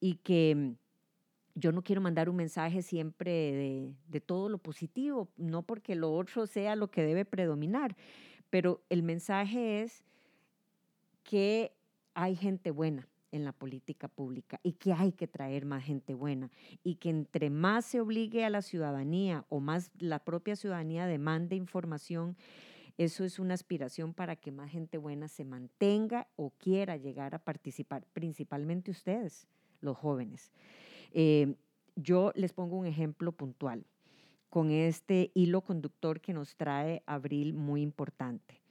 y 0.00 0.14
que 0.22 0.72
yo 1.54 1.70
no 1.70 1.82
quiero 1.82 2.00
mandar 2.00 2.30
un 2.30 2.36
mensaje 2.36 2.80
siempre 2.80 3.30
de, 3.30 3.94
de, 4.08 4.20
todo 4.22 4.48
lo 4.48 4.56
positivo, 4.56 5.28
no 5.36 5.62
porque 5.62 5.94
lo 5.94 6.14
otro 6.14 6.46
sea 6.46 6.76
lo 6.76 6.90
que 6.90 7.02
debe 7.02 7.26
predominar, 7.26 7.94
pero 8.48 8.82
el 8.88 9.02
mensaje 9.02 9.82
es 9.82 10.02
que 11.24 11.72
hay 12.14 12.36
gente 12.36 12.70
buena 12.70 13.08
en 13.32 13.44
la 13.44 13.52
política 13.52 14.06
pública 14.06 14.60
y 14.62 14.74
que 14.74 14.92
hay 14.92 15.10
que 15.10 15.26
traer 15.26 15.64
más 15.66 15.82
gente 15.82 16.14
buena 16.14 16.52
y 16.84 16.94
que 16.94 17.10
entre 17.10 17.50
más 17.50 17.84
se 17.84 18.00
obligue 18.00 18.44
a 18.44 18.50
la 18.50 18.62
ciudadanía 18.62 19.44
o 19.48 19.58
más 19.58 19.90
la 19.98 20.20
propia 20.20 20.54
ciudadanía 20.54 21.06
demande 21.06 21.56
información, 21.56 22.36
eso 22.96 23.24
es 23.24 23.40
una 23.40 23.54
aspiración 23.54 24.14
para 24.14 24.36
que 24.36 24.52
más 24.52 24.70
gente 24.70 24.98
buena 24.98 25.26
se 25.26 25.44
mantenga 25.44 26.28
o 26.36 26.50
quiera 26.50 26.96
llegar 26.96 27.34
a 27.34 27.40
participar, 27.40 28.06
principalmente 28.12 28.92
ustedes, 28.92 29.48
los 29.80 29.96
jóvenes. 29.96 30.52
Eh, 31.12 31.56
yo 31.96 32.30
les 32.36 32.52
pongo 32.52 32.76
un 32.76 32.86
ejemplo 32.86 33.32
puntual 33.32 33.84
con 34.48 34.70
este 34.70 35.32
hilo 35.34 35.62
conductor 35.62 36.20
que 36.20 36.32
nos 36.32 36.54
trae 36.54 37.02
Abril 37.06 37.54
muy 37.54 37.82
importante. 37.82 38.63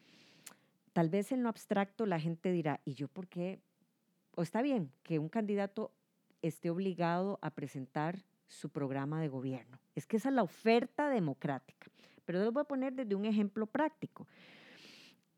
Tal 0.93 1.09
vez 1.09 1.31
en 1.31 1.43
lo 1.43 1.49
abstracto 1.49 2.05
la 2.05 2.19
gente 2.19 2.51
dirá, 2.51 2.79
¿y 2.85 2.93
yo 2.93 3.07
por 3.07 3.27
qué? 3.27 3.59
O 4.35 4.43
está 4.43 4.61
bien 4.61 4.91
que 5.03 5.19
un 5.19 5.29
candidato 5.29 5.91
esté 6.41 6.69
obligado 6.69 7.39
a 7.41 7.51
presentar 7.51 8.23
su 8.47 8.69
programa 8.69 9.19
de 9.19 9.27
gobierno. 9.27 9.79
Es 9.95 10.05
que 10.05 10.17
esa 10.17 10.29
es 10.29 10.35
la 10.35 10.43
oferta 10.43 11.09
democrática. 11.09 11.87
Pero 12.25 12.39
les 12.39 12.51
voy 12.51 12.61
a 12.61 12.65
poner 12.65 12.93
desde 12.93 13.15
un 13.15 13.25
ejemplo 13.25 13.65
práctico. 13.65 14.27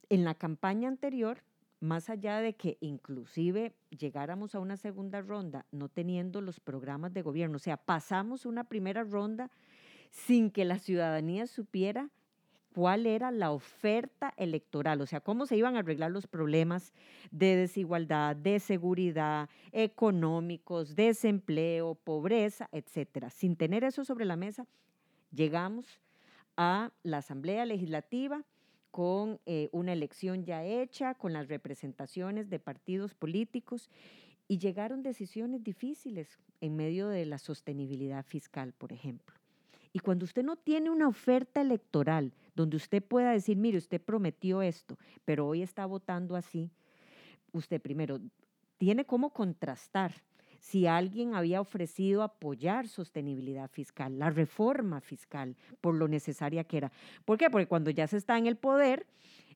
En 0.10 0.24
la 0.24 0.36
campaña 0.36 0.88
anterior, 0.88 1.42
más 1.80 2.10
allá 2.10 2.40
de 2.40 2.56
que 2.56 2.78
inclusive 2.82 3.76
llegáramos 3.90 4.56
a 4.56 4.60
una 4.60 4.78
segunda 4.78 5.22
ronda 5.22 5.66
no 5.72 5.90
teniendo 5.90 6.42
los 6.42 6.60
programas 6.60 7.14
de 7.14 7.22
gobierno, 7.22 7.58
o 7.58 7.60
sea, 7.60 7.78
pasamos 7.78 8.46
una 8.46 8.66
primera 8.66 9.04
ronda 9.04 9.52
sin 10.12 10.52
que 10.52 10.66
la 10.66 10.80
ciudadanía 10.80 11.48
supiera 11.48 12.10
cuál 12.76 13.06
era 13.06 13.32
la 13.32 13.52
oferta 13.52 14.34
electoral, 14.36 15.00
o 15.00 15.06
sea, 15.06 15.22
cómo 15.22 15.46
se 15.46 15.56
iban 15.56 15.78
a 15.78 15.80
arreglar 15.80 16.12
los 16.12 16.28
problemas 16.28 16.92
de 17.32 17.56
desigualdad, 17.56 18.36
de 18.36 18.60
seguridad, 18.60 19.48
económicos, 19.72 20.94
desempleo, 20.94 21.96
pobreza, 21.96 22.68
etcétera. 22.74 23.30
Sin 23.30 23.56
tener 23.56 23.86
eso 23.86 24.04
sobre 24.04 24.26
la 24.26 24.36
mesa, 24.36 24.68
llegamos 25.34 26.02
a 26.58 26.92
la 27.04 27.20
Asamblea 27.20 27.64
Legislativa 27.66 28.44
con 28.92 29.40
eh, 29.46 29.70
una 29.72 29.94
elección 29.94 30.44
ya 30.44 30.66
hecha, 30.66 31.14
con 31.14 31.32
las 31.32 31.48
representaciones 31.48 32.50
de 32.50 32.60
partidos 32.60 33.14
políticos 33.14 33.90
y 34.50 34.58
llegaron 34.58 35.02
decisiones 35.02 35.64
difíciles 35.64 36.40
en 36.60 36.76
medio 36.76 37.08
de 37.08 37.26
la 37.26 37.38
sostenibilidad 37.38 38.26
fiscal, 38.26 38.74
por 38.74 38.92
ejemplo. 38.92 39.34
Y 39.96 40.00
cuando 40.00 40.26
usted 40.26 40.44
no 40.44 40.58
tiene 40.58 40.90
una 40.90 41.08
oferta 41.08 41.62
electoral 41.62 42.34
donde 42.54 42.76
usted 42.76 43.02
pueda 43.02 43.32
decir, 43.32 43.56
mire, 43.56 43.78
usted 43.78 44.02
prometió 44.02 44.62
esto, 44.62 45.00
pero 45.24 45.48
hoy 45.48 45.62
está 45.62 45.86
votando 45.86 46.36
así, 46.36 46.70
usted 47.54 47.82
primero 47.82 48.20
tiene 48.78 49.06
cómo 49.06 49.30
contrastar 49.30 50.12
si 50.60 50.86
alguien 50.86 51.34
había 51.34 51.62
ofrecido 51.62 52.24
apoyar 52.24 52.90
sostenibilidad 52.90 53.70
fiscal, 53.70 54.20
la 54.20 54.30
reforma 54.30 55.00
fiscal, 55.00 55.56
por 55.80 55.96
lo 55.96 56.10
necesaria 56.10 56.66
que 56.66 56.76
era. 56.76 56.92
¿Por 57.24 57.38
qué? 57.38 57.50
Porque 57.50 57.68
cuando 57.68 57.90
ya 57.90 58.06
se 58.06 58.18
está 58.18 58.38
en 58.38 58.48
el 58.48 58.58
poder, 58.58 59.08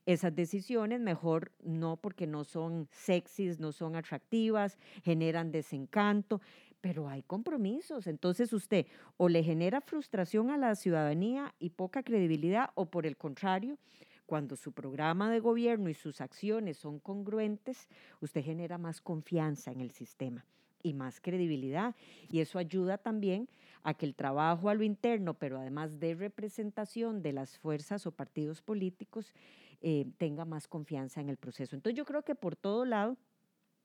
esas 0.06 0.36
decisiones 0.36 1.00
mejor 1.00 1.52
no 1.64 1.98
porque 1.98 2.28
no 2.28 2.44
son 2.44 2.88
sexys, 2.92 3.60
no 3.60 3.72
son 3.72 3.96
atractivas, 3.96 4.78
generan 5.04 5.52
desencanto, 5.52 6.42
pero 6.82 7.10
hay 7.10 7.24
compromisos. 7.24 8.08
Entonces 8.08 8.54
usted 8.54 8.88
o 9.18 9.30
le 9.30 9.44
genera 9.44 9.82
frustración 9.82 10.50
a 10.50 10.58
la 10.58 10.76
ciudadanía 10.76 11.54
y 11.60 11.72
poca 11.72 12.04
credibilidad 12.04 12.72
o 12.76 12.86
por 12.86 13.06
el 13.06 13.18
contrario, 13.18 13.78
cuando 14.26 14.56
su 14.56 14.72
programa 14.72 15.32
de 15.32 15.40
gobierno 15.40 15.90
y 15.90 15.96
sus 15.96 16.22
acciones 16.22 16.78
son 16.78 17.00
congruentes, 17.00 17.88
usted 18.22 18.44
genera 18.44 18.78
más 18.78 19.02
confianza 19.02 19.72
en 19.72 19.82
el 19.82 19.92
sistema 19.92 20.46
y 20.84 20.94
más 20.94 21.20
credibilidad. 21.20 21.96
Y 22.30 22.40
eso 22.40 22.60
ayuda 22.60 22.98
también 22.98 23.50
a 23.84 23.94
que 23.94 24.06
el 24.06 24.16
trabajo 24.16 24.70
a 24.70 24.74
lo 24.74 24.84
interno, 24.84 25.34
pero 25.34 25.58
además 25.58 26.00
de 26.00 26.16
representación 26.16 27.22
de 27.22 27.34
las 27.34 27.58
fuerzas 27.58 28.06
o 28.06 28.12
partidos 28.12 28.62
políticos, 28.62 29.34
eh, 29.82 30.06
tenga 30.18 30.46
más 30.46 30.68
confianza 30.68 31.22
en 31.22 31.30
el 31.30 31.38
proceso. 31.38 31.76
Entonces 31.76 31.98
yo 31.98 32.06
creo 32.06 32.24
que 32.24 32.36
por 32.36 32.56
todo 32.56 32.86
lado 32.86 33.18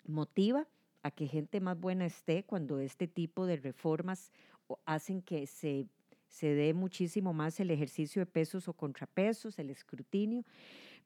motiva 0.07 0.67
a 1.03 1.11
que 1.11 1.29
gente 1.29 1.61
más 1.61 1.79
buena 1.79 2.07
esté 2.07 2.43
cuando 2.45 2.81
este 2.81 3.07
tipo 3.07 3.47
de 3.47 3.57
reformas 3.57 4.33
hacen 4.87 5.23
que 5.23 5.47
se, 5.47 5.87
se 6.27 6.49
dé 6.55 6.75
muchísimo 6.75 7.33
más 7.33 7.61
el 7.61 7.71
ejercicio 7.71 8.21
de 8.21 8.27
pesos 8.27 8.67
o 8.69 8.73
contrapesos, 8.73 9.59
el 9.59 9.71
escrutinio, 9.71 10.45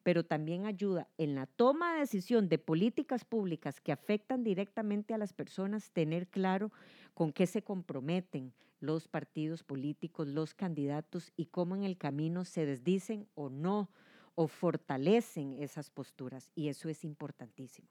pero 0.02 0.24
también 0.24 0.64
ayuda 0.64 1.08
en 1.18 1.34
la 1.34 1.46
toma 1.46 1.94
de 1.94 2.00
decisión 2.00 2.48
de 2.48 2.58
políticas 2.58 3.24
públicas 3.24 3.80
que 3.80 3.92
afectan 3.92 4.44
directamente 4.44 5.12
a 5.12 5.18
las 5.18 5.32
personas, 5.32 5.90
tener 5.90 6.28
claro 6.28 6.72
con 7.12 7.32
qué 7.32 7.46
se 7.46 7.62
comprometen 7.62 8.52
los 8.80 9.08
partidos 9.08 9.62
políticos, 9.62 10.28
los 10.28 10.54
candidatos 10.54 11.32
y 11.36 11.46
cómo 11.46 11.76
en 11.76 11.84
el 11.84 11.96
camino 11.96 12.44
se 12.44 12.66
desdicen 12.66 13.26
o 13.34 13.50
no 13.50 13.90
o 14.34 14.46
fortalecen 14.46 15.54
esas 15.54 15.90
posturas. 15.90 16.50
Y 16.54 16.68
eso 16.68 16.88
es 16.88 17.04
importantísimo. 17.04 17.88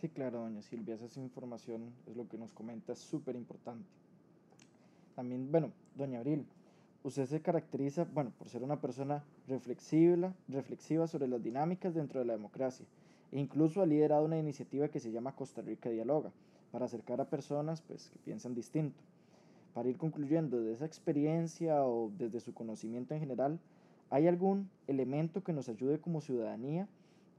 Sí, 0.00 0.08
claro, 0.08 0.40
doña 0.40 0.60
Silvia, 0.60 0.96
esa 0.96 1.20
información 1.20 1.94
es 2.06 2.16
lo 2.16 2.28
que 2.28 2.36
nos 2.36 2.52
comenta, 2.52 2.92
es 2.92 2.98
súper 2.98 3.36
importante. 3.36 3.88
También, 5.14 5.50
bueno, 5.50 5.72
doña 5.94 6.18
Abril, 6.18 6.46
usted 7.02 7.26
se 7.26 7.40
caracteriza, 7.40 8.04
bueno, 8.04 8.32
por 8.36 8.48
ser 8.48 8.62
una 8.62 8.80
persona 8.80 9.24
reflexiva, 9.48 10.34
reflexiva 10.48 11.06
sobre 11.06 11.28
las 11.28 11.42
dinámicas 11.42 11.94
dentro 11.94 12.20
de 12.20 12.26
la 12.26 12.34
democracia 12.34 12.84
e 13.32 13.38
incluso 13.38 13.80
ha 13.80 13.86
liderado 13.86 14.24
una 14.24 14.38
iniciativa 14.38 14.88
que 14.88 15.00
se 15.00 15.12
llama 15.12 15.34
Costa 15.34 15.62
Rica 15.62 15.88
Dialoga, 15.88 16.32
para 16.70 16.86
acercar 16.86 17.20
a 17.20 17.30
personas 17.30 17.82
pues, 17.82 18.10
que 18.10 18.18
piensan 18.18 18.54
distinto. 18.54 19.00
Para 19.74 19.88
ir 19.88 19.98
concluyendo 19.98 20.62
de 20.62 20.72
esa 20.72 20.86
experiencia 20.86 21.84
o 21.84 22.10
desde 22.16 22.38
su 22.38 22.54
conocimiento 22.54 23.12
en 23.12 23.20
general, 23.20 23.60
¿hay 24.08 24.28
algún 24.28 24.70
elemento 24.86 25.42
que 25.42 25.52
nos 25.52 25.68
ayude 25.68 26.00
como 26.00 26.20
ciudadanía 26.20 26.88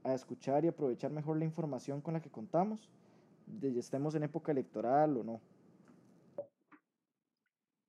a 0.04 0.14
escuchar 0.14 0.62
y 0.64 0.68
aprovechar 0.68 1.10
mejor 1.10 1.38
la 1.38 1.46
información 1.46 2.02
con 2.02 2.12
la 2.12 2.20
que 2.20 2.30
contamos, 2.30 2.90
desde 3.46 3.80
estemos 3.80 4.14
en 4.14 4.24
época 4.24 4.52
electoral 4.52 5.16
o 5.16 5.24
no? 5.24 5.40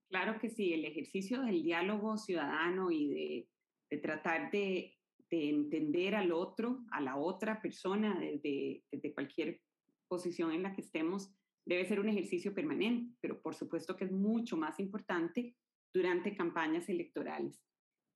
Claro 0.10 0.40
que 0.40 0.50
sí, 0.50 0.74
el 0.74 0.86
ejercicio 0.86 1.42
del 1.42 1.62
diálogo 1.62 2.18
ciudadano 2.18 2.90
y 2.90 3.48
de, 3.90 3.98
tratar 4.00 4.50
de, 4.52 4.96
de, 5.30 5.50
entender 5.50 6.16
al 6.16 6.32
otro, 6.32 6.86
a 6.92 7.02
la 7.02 7.18
otra 7.18 7.62
persona, 7.62 8.18
desde, 8.18 8.82
desde 8.90 9.14
cualquier 9.14 9.60
posición 10.08 10.54
en 10.54 10.64
la 10.64 10.74
que 10.74 10.82
estemos, 10.82 11.37
debe 11.68 11.86
ser 11.86 12.00
un 12.00 12.10
ejercicio 12.10 12.54
permanente, 12.54 13.14
pero 13.20 13.42
por 13.42 13.54
supuesto 13.54 13.96
que 13.96 14.06
es 14.06 14.12
mucho 14.12 14.56
más 14.56 14.80
importante 14.80 15.56
durante 15.94 16.36
campañas 16.36 16.88
electorales. 16.90 17.62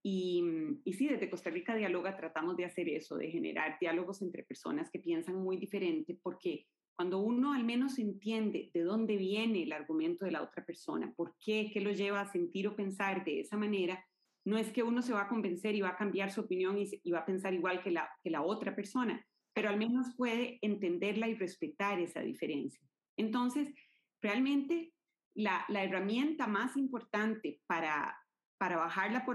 Y, 0.03 0.43
y, 0.83 0.93
sí, 0.93 1.07
desde 1.07 1.29
Costa 1.29 1.51
Rica 1.51 1.75
Dialoga 1.75 2.15
tratamos 2.15 2.57
de 2.57 2.65
hacer 2.65 2.89
eso, 2.89 3.17
de 3.17 3.29
generar 3.29 3.77
diálogos 3.79 4.21
entre 4.21 4.43
personas 4.43 4.89
que 4.89 4.99
piensan 4.99 5.35
muy 5.35 5.57
diferente, 5.57 6.17
porque 6.23 6.65
cuando 6.95 7.19
uno 7.19 7.53
al 7.53 7.63
menos 7.63 7.99
entiende 7.99 8.71
de 8.73 8.81
dónde 8.81 9.17
viene 9.17 9.63
el 9.63 9.73
argumento 9.73 10.25
de 10.25 10.31
la 10.31 10.41
otra 10.41 10.65
persona, 10.65 11.13
por 11.15 11.35
qué, 11.39 11.69
qué 11.71 11.81
lo 11.81 11.91
lleva 11.91 12.21
a 12.21 12.31
sentir 12.31 12.67
o 12.67 12.75
pensar 12.75 13.23
de 13.25 13.41
esa 13.41 13.57
manera, 13.57 14.03
no 14.45 14.57
es 14.57 14.71
que 14.71 14.81
uno 14.81 15.01
se 15.01 15.13
va 15.13 15.23
a 15.23 15.27
convencer 15.27 15.75
y 15.75 15.81
va 15.81 15.89
a 15.89 15.97
cambiar 15.97 16.31
su 16.31 16.41
opinión 16.41 16.77
y, 16.77 17.11
va 17.11 17.19
a 17.19 17.25
pensar 17.25 17.53
igual 17.53 17.83
que 17.83 17.91
la, 17.91 18.09
que 18.23 18.31
la 18.31 18.41
otra 18.41 18.75
persona, 18.75 19.23
pero 19.53 19.69
al 19.69 19.77
menos 19.77 20.15
puede 20.15 20.57
entenderla 20.61 21.27
y 21.27 21.35
respetar 21.35 21.99
esa 21.99 22.21
diferencia. 22.21 22.81
Entonces, 23.17 23.73
realmente 24.21 24.93
la, 25.35 25.65
la 25.69 25.83
herramienta 25.83 26.47
más 26.47 26.77
importante 26.77 27.61
para, 27.67 28.17
para 28.57 28.77
bajar 28.77 29.11
la 29.11 29.25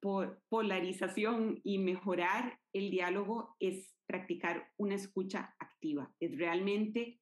por 0.00 0.40
polarización 0.48 1.60
y 1.64 1.78
mejorar 1.78 2.58
el 2.72 2.90
diálogo 2.90 3.56
es 3.58 3.96
practicar 4.06 4.72
una 4.76 4.94
escucha 4.94 5.54
activa, 5.58 6.12
es 6.20 6.36
realmente 6.38 7.20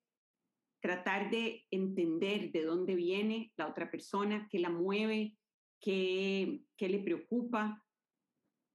tratar 0.81 1.31
de 1.31 1.65
entender 1.71 2.53
de 2.53 2.63
dónde 2.63 2.95
viene 2.95 3.53
la 3.57 3.67
otra 3.67 3.91
persona, 3.91 4.47
qué 4.51 4.59
la 4.59 4.71
mueve, 4.71 5.37
qué, 5.81 6.61
qué 6.77 6.89
le 6.89 7.01
preocupa, 7.01 7.83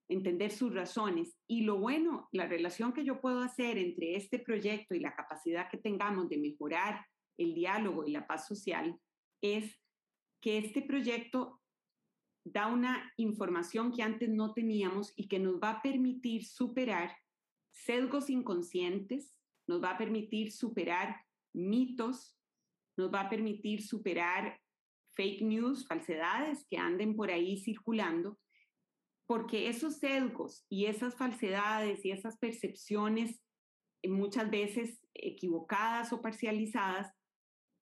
entender 0.10 0.52
sus 0.52 0.74
razones. 0.74 1.38
Y 1.48 1.62
lo 1.62 1.80
bueno, 1.80 2.28
la 2.34 2.48
relación 2.48 2.91
que 2.91 3.06
yo 3.06 3.22
puedo 3.22 3.39
hacer 3.39 3.78
entre 3.78 4.15
este 4.15 4.39
proyecto 4.39 4.94
y 4.94 5.00
la 5.00 5.15
capacidad 5.15 5.70
que 5.70 5.78
tengamos 5.78 6.28
de 6.28 6.38
mejorar 6.38 7.06
el 7.41 7.54
diálogo 7.54 8.06
y 8.06 8.12
la 8.12 8.27
paz 8.27 8.47
social 8.47 8.99
es 9.41 9.80
que 10.41 10.58
este 10.58 10.82
proyecto 10.82 11.62
da 12.43 12.67
una 12.67 13.13
información 13.17 13.91
que 13.91 14.01
antes 14.01 14.30
no 14.30 14.54
teníamos 14.54 15.13
y 15.15 15.27
que 15.27 15.39
nos 15.39 15.60
va 15.60 15.71
a 15.71 15.82
permitir 15.82 16.45
superar 16.45 17.15
sesgos 17.71 18.30
inconscientes, 18.30 19.36
nos 19.67 19.82
va 19.82 19.91
a 19.91 19.97
permitir 19.97 20.51
superar 20.51 21.15
mitos, 21.54 22.36
nos 22.97 23.13
va 23.13 23.21
a 23.21 23.30
permitir 23.30 23.84
superar 23.84 24.60
fake 25.15 25.41
news, 25.41 25.88
falsedades 25.88 26.65
que 26.69 26.77
anden 26.77 27.15
por 27.15 27.30
ahí 27.30 27.58
circulando, 27.58 28.39
porque 29.27 29.69
esos 29.69 29.97
sesgos 29.99 30.65
y 30.69 30.86
esas 30.86 31.15
falsedades 31.15 32.04
y 32.04 32.12
esas 32.12 32.38
percepciones 32.38 33.41
eh, 34.01 34.10
muchas 34.10 34.49
veces 34.49 34.99
equivocadas 35.13 36.12
o 36.12 36.21
parcializadas 36.21 37.13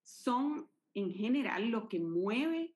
son 0.04 0.70
en 0.94 1.14
general 1.14 1.70
lo 1.70 1.88
que 1.88 2.00
mueve 2.00 2.76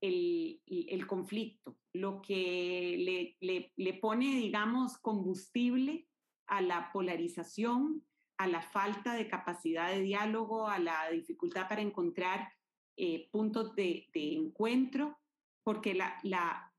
el, 0.00 0.60
el 0.66 1.06
conflicto, 1.06 1.78
lo 1.92 2.20
que 2.22 2.96
le, 2.98 3.36
le, 3.40 3.72
le, 3.76 3.94
pone, 3.94 4.36
digamos, 4.36 4.98
combustible 4.98 6.08
a 6.46 6.60
la 6.60 6.90
polarización, 6.92 8.04
a 8.38 8.48
la 8.48 8.62
falta 8.62 9.14
de 9.14 9.28
capacidad 9.28 9.90
de 9.90 10.00
diálogo, 10.00 10.68
a 10.68 10.78
la 10.78 11.08
dificultad 11.10 11.68
para 11.68 11.82
encontrar 11.82 12.52
eh, 12.96 13.28
puntos 13.30 13.74
de, 13.76 14.08
de, 14.12 14.34
encuentro, 14.34 15.18
porque 15.62 15.94
la, 15.94 16.18
la, 16.24 16.74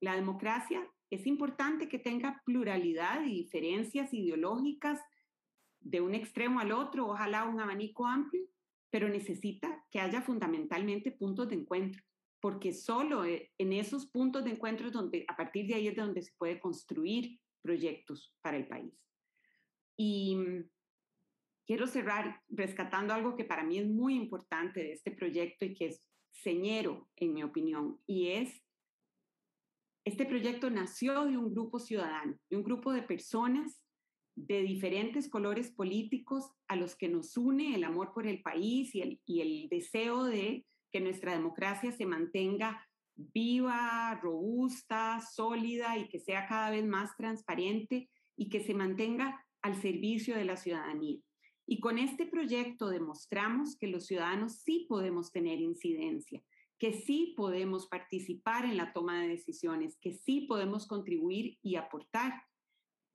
la 0.00 0.14
democracia 0.14 0.88
es 1.10 1.26
importante 1.26 1.88
que 1.88 1.98
tenga 1.98 2.42
pluralidad 2.44 3.24
y 3.24 3.42
diferencias 3.42 4.14
ideológicas 4.14 5.00
de 5.80 6.00
un 6.00 6.14
extremo 6.14 6.60
al 6.60 6.72
otro, 6.72 7.08
ojalá 7.08 7.44
un 7.44 7.60
abanico 7.60 8.06
amplio, 8.06 8.46
pero 8.90 9.08
necesita 9.08 9.84
que 9.90 10.00
haya 10.00 10.22
fundamentalmente 10.22 11.12
puntos 11.12 11.48
de 11.48 11.56
encuentro, 11.56 12.02
porque 12.40 12.72
solo 12.72 13.24
eh, 13.24 13.52
en 13.58 13.72
esos 13.72 14.06
puntos 14.06 14.44
de 14.44 14.52
encuentro 14.52 14.90
donde 14.90 15.24
a 15.28 15.36
partir 15.36 15.66
de 15.66 15.74
ahí 15.74 15.88
es 15.88 15.96
donde 15.96 16.22
se 16.22 16.32
puede 16.38 16.60
construir 16.60 17.38
proyectos 17.62 18.34
para 18.40 18.56
el 18.56 18.66
país. 18.66 18.94
Y 19.96 20.36
mm, 20.36 20.70
quiero 21.66 21.86
cerrar 21.86 22.40
rescatando 22.48 23.12
algo 23.12 23.36
que 23.36 23.44
para 23.44 23.64
mí 23.64 23.78
es 23.78 23.86
muy 23.86 24.14
importante 24.14 24.80
de 24.80 24.92
este 24.92 25.10
proyecto 25.10 25.64
y 25.64 25.74
que 25.74 25.86
es 25.86 26.02
señero, 26.30 27.08
en 27.16 27.34
mi 27.34 27.42
opinión, 27.42 28.00
y 28.06 28.28
es, 28.28 28.64
este 30.04 30.24
proyecto 30.24 30.70
nació 30.70 31.24
de 31.26 31.36
un 31.36 31.52
grupo 31.52 31.78
ciudadano, 31.78 32.38
de 32.48 32.56
un 32.56 32.62
grupo 32.62 32.92
de 32.92 33.02
personas 33.02 33.82
de 34.46 34.62
diferentes 34.62 35.28
colores 35.28 35.70
políticos 35.70 36.50
a 36.68 36.76
los 36.76 36.94
que 36.94 37.08
nos 37.08 37.36
une 37.36 37.74
el 37.74 37.84
amor 37.84 38.12
por 38.12 38.26
el 38.26 38.40
país 38.40 38.94
y 38.94 39.02
el, 39.02 39.20
y 39.26 39.40
el 39.40 39.68
deseo 39.68 40.24
de 40.24 40.64
que 40.92 41.00
nuestra 41.00 41.32
democracia 41.32 41.92
se 41.92 42.06
mantenga 42.06 42.86
viva, 43.16 44.14
robusta, 44.22 45.20
sólida 45.20 45.98
y 45.98 46.08
que 46.08 46.20
sea 46.20 46.46
cada 46.46 46.70
vez 46.70 46.86
más 46.86 47.16
transparente 47.16 48.08
y 48.36 48.48
que 48.48 48.60
se 48.60 48.74
mantenga 48.74 49.44
al 49.60 49.74
servicio 49.80 50.36
de 50.36 50.44
la 50.44 50.56
ciudadanía. 50.56 51.18
Y 51.66 51.80
con 51.80 51.98
este 51.98 52.24
proyecto 52.24 52.88
demostramos 52.88 53.76
que 53.76 53.88
los 53.88 54.06
ciudadanos 54.06 54.60
sí 54.60 54.86
podemos 54.88 55.32
tener 55.32 55.60
incidencia, 55.60 56.42
que 56.78 56.92
sí 56.92 57.34
podemos 57.36 57.88
participar 57.88 58.64
en 58.64 58.76
la 58.76 58.92
toma 58.92 59.20
de 59.20 59.28
decisiones, 59.28 59.98
que 60.00 60.12
sí 60.12 60.42
podemos 60.42 60.86
contribuir 60.86 61.58
y 61.60 61.74
aportar 61.74 62.40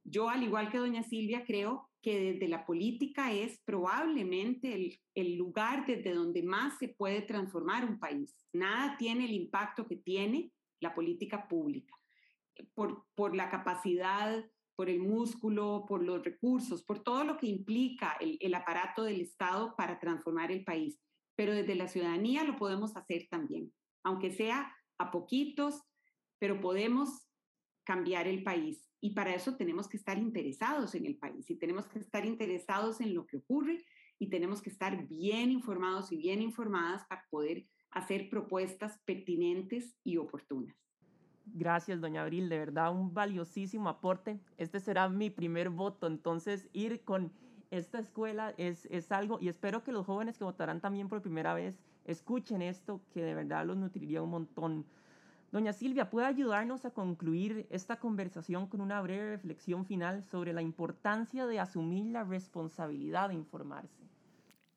yo, 0.04 0.30
al 0.30 0.44
igual 0.44 0.70
que 0.70 0.78
doña 0.78 1.04
Silvia, 1.04 1.44
creo 1.46 1.89
que 2.02 2.34
desde 2.34 2.50
la 2.50 2.66
política 2.66 3.32
es 3.32 3.60
probablemente 3.63 5.00
el, 5.16 5.38
lugar 5.38 5.86
desde 5.86 6.13
donde 6.13 6.44
más 6.44 6.78
se 6.78 6.89
puede 6.89 7.22
transformar 7.22 7.86
un 7.86 7.98
país. 7.98 8.36
Nada 8.52 8.98
tiene 8.98 9.26
el 9.26 9.32
impacto 9.32 9.88
que 9.88 9.96
tiene 9.96 10.52
la 10.82 10.94
política 10.94 11.48
pública, 11.48 11.96
por, 12.74 13.36
la 13.36 13.50
capacidad, 13.50 14.44
por 14.76 14.89
el 14.89 15.00
músculo, 15.00 15.86
por 15.88 16.04
los 16.04 16.24
recursos, 16.24 16.84
por 16.84 17.02
todo 17.02 17.24
lo 17.24 17.38
que 17.38 17.48
implica 17.48 18.18
el 18.20 18.54
aparato 18.54 19.04
del 19.04 19.22
Estado 19.22 19.74
para 19.78 20.00
transformar 20.00 20.52
el 20.52 20.66
país. 20.66 21.00
Pero 21.36 21.54
desde 21.54 21.76
la 21.76 21.88
ciudadanía 21.88 22.44
lo 22.44 22.58
podemos 22.58 22.98
hacer 22.98 23.28
también, 23.30 23.74
aunque 24.04 24.30
sea 24.30 24.76
a 24.98 25.10
poquitos, 25.10 25.82
pero 26.38 26.60
podemos 26.60 27.30
cambiar 27.86 28.28
el 28.28 28.44
país. 28.44 28.93
Y 29.04 29.10
para 29.10 29.36
eso 29.36 29.58
tenemos 29.58 29.89
que 29.89 29.98
estar 29.98 30.18
interesados 30.18 30.96
en 30.96 31.06
el 31.06 31.18
país 31.18 31.50
y 31.50 31.56
tenemos 31.56 31.89
que 31.89 32.00
estar 32.00 32.26
interesados 32.26 33.02
en 33.02 33.13
lo 33.13 33.26
que 33.26 33.36
ocurre 33.36 33.84
y 34.18 34.30
tenemos 34.30 34.62
que 34.62 34.70
estar 34.70 35.10
bien 35.10 35.52
informados 35.52 36.13
y 36.13 36.16
bien 36.16 36.42
informadas 36.42 37.06
para 37.08 37.26
poder 37.30 37.68
hacer 37.92 38.30
propuestas 38.30 39.02
pertinentes 39.04 39.94
y 40.06 40.16
oportunas. 40.16 40.74
Gracias, 41.48 42.00
doña 42.00 42.22
Abril, 42.22 42.48
de 42.48 42.58
verdad 42.58 42.96
un 42.96 43.13
valiosísimo 43.13 43.89
aporte. 43.89 44.39
Este 44.58 44.80
será 44.80 45.10
mi 45.10 45.30
primer 45.30 45.70
voto, 45.70 46.08
entonces 46.08 46.70
ir 46.72 47.02
con 47.02 47.34
esta 47.72 47.99
escuela 47.99 48.54
es, 48.56 48.86
es 48.89 49.12
algo 49.12 49.38
y 49.41 49.49
espero 49.49 49.84
que 49.84 49.91
los 49.91 50.06
jóvenes 50.06 50.38
que 50.38 50.45
votarán 50.45 50.80
también 50.80 51.10
por 51.10 51.22
primera 51.22 51.54
vez 51.54 51.76
escuchen 52.06 52.62
esto, 52.62 53.01
que 53.14 53.22
de 53.22 53.36
verdad 53.36 53.66
los 53.66 53.76
nutriría 53.76 54.22
un 54.22 54.30
montón. 54.30 54.86
Doña 55.54 55.72
Silvia, 55.72 56.10
¿puede 56.10 56.26
ayudarnos 56.26 56.84
a 56.84 56.89
concluir 56.89 57.68
esta 57.70 57.99
conversación 57.99 58.66
con 58.66 58.82
una 58.82 58.99
breve 59.04 59.30
reflexión 59.30 59.86
final 59.86 60.24
sobre 60.24 60.51
la 60.51 60.64
importancia 60.64 61.45
de 61.45 61.60
asumir 61.60 62.08
la 62.08 62.24
responsabilidad 62.24 63.30
de 63.30 63.36
informarse? 63.36 64.01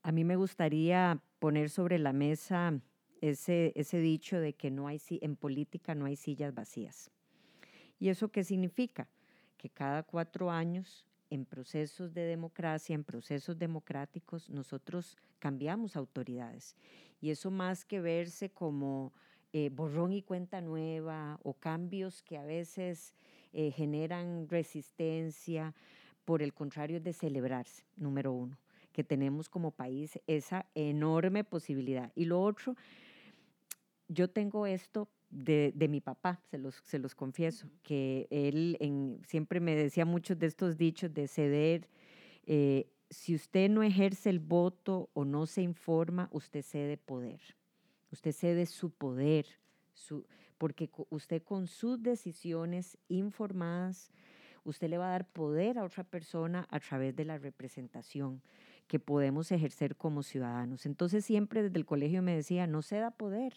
A 0.02 0.12
mí 0.12 0.22
me 0.22 0.36
gustaría 0.36 1.18
poner 1.38 1.70
sobre 1.70 1.98
la 1.98 2.12
mesa 2.12 2.78
ese, 3.22 3.72
dicho 4.00 4.38
de 4.38 4.52
que 4.52 4.70
no 4.70 4.86
hay, 4.86 5.00
en 5.22 5.36
política 5.36 5.94
no 5.94 6.04
hay 6.04 6.16
sillas 6.16 6.54
vacías. 6.54 7.10
¿Y 7.98 8.10
eso 8.10 8.28
qué 8.28 8.44
significa? 8.44 9.08
Que 9.56 9.70
cada 9.70 10.02
cuatro 10.02 10.50
años 10.50 11.06
en 11.30 11.46
procesos 11.46 12.12
de 12.12 12.24
democracia, 12.24 12.94
en 12.94 13.02
procesos 13.02 13.58
democráticos, 13.58 14.50
nosotros 14.50 15.16
cambiamos 15.38 15.96
autoridades. 15.96 16.76
Y 17.22 17.30
eso 17.30 17.50
más 17.50 17.86
que 17.86 18.02
verse 18.02 18.50
como 18.50 19.14
eh, 19.52 19.70
borrón 19.70 20.12
y 20.12 20.22
cuenta 20.22 20.60
nueva 20.60 21.38
o 21.42 21.54
cambios 21.54 22.22
que 22.22 22.36
a 22.36 22.44
veces 22.44 23.14
eh, 23.52 23.70
generan 23.70 24.48
resistencia, 24.48 25.74
por 26.24 26.42
el 26.42 26.52
contrario 26.52 26.98
es 26.98 27.04
de 27.04 27.12
celebrarse, 27.12 27.84
número 27.96 28.32
uno, 28.32 28.58
que 28.92 29.04
tenemos 29.04 29.48
como 29.48 29.70
país 29.70 30.18
esa 30.26 30.66
enorme 30.74 31.44
posibilidad. 31.44 32.12
Y 32.14 32.24
lo 32.24 32.42
otro, 32.42 32.76
yo 34.08 34.28
tengo 34.28 34.66
esto 34.66 35.08
de, 35.30 35.72
mi 35.88 36.00
papá, 36.00 36.40
se 36.50 36.58
los, 36.58 36.76
se 36.84 36.98
los 36.98 37.14
confieso, 37.14 37.68
que 37.82 38.26
él 38.30 38.76
en, 38.80 39.20
siempre 39.26 39.60
me 39.60 39.74
decía 39.74 40.04
muchos 40.04 40.38
de 40.38 40.46
estos 40.46 40.76
dichos 40.76 41.12
de 41.14 41.28
ceder. 41.28 41.88
Eh, 42.44 42.88
si 43.08 43.34
usted 43.34 43.70
no 43.70 43.82
ejerce 43.82 44.30
el 44.30 44.40
voto 44.40 45.10
o 45.14 45.24
no 45.24 45.46
se 45.46 45.62
informa, 45.62 46.28
usted 46.32 46.62
cede 46.62 46.96
poder. 46.96 47.40
Usted 48.16 48.32
cede 48.32 48.64
su 48.64 48.88
poder, 48.88 49.44
porque 50.56 50.88
usted 51.10 51.42
con 51.42 51.66
sus 51.66 52.02
decisiones 52.02 52.96
informadas, 53.08 54.10
usted 54.64 54.88
le 54.88 54.96
va 54.96 55.08
a 55.08 55.10
dar 55.10 55.28
poder 55.28 55.76
a 55.76 55.84
otra 55.84 56.02
persona 56.02 56.66
a 56.70 56.80
través 56.80 57.14
de 57.14 57.26
la 57.26 57.36
representación 57.36 58.40
que 58.86 58.98
podemos 58.98 59.52
ejercer 59.52 59.96
como 59.96 60.22
ciudadanos. 60.22 60.86
Entonces 60.86 61.26
siempre 61.26 61.62
desde 61.62 61.76
el 61.76 61.84
colegio 61.84 62.22
me 62.22 62.34
decía, 62.34 62.66
no 62.66 62.80
ceda 62.80 63.10
poder, 63.10 63.52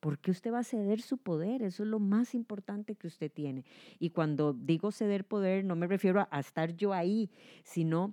porque 0.00 0.30
usted 0.30 0.52
va 0.52 0.58
a 0.58 0.64
ceder 0.64 1.00
su 1.00 1.16
poder? 1.16 1.62
Eso 1.62 1.82
es 1.82 1.88
lo 1.88 1.98
más 1.98 2.34
importante 2.34 2.96
que 2.96 3.06
usted 3.06 3.32
tiene. 3.32 3.64
Y 3.98 4.10
cuando 4.10 4.52
digo 4.52 4.92
ceder 4.92 5.24
poder, 5.24 5.64
no 5.64 5.76
me 5.76 5.86
refiero 5.86 6.28
a 6.30 6.40
estar 6.40 6.76
yo 6.76 6.92
ahí, 6.92 7.30
sino 7.62 8.12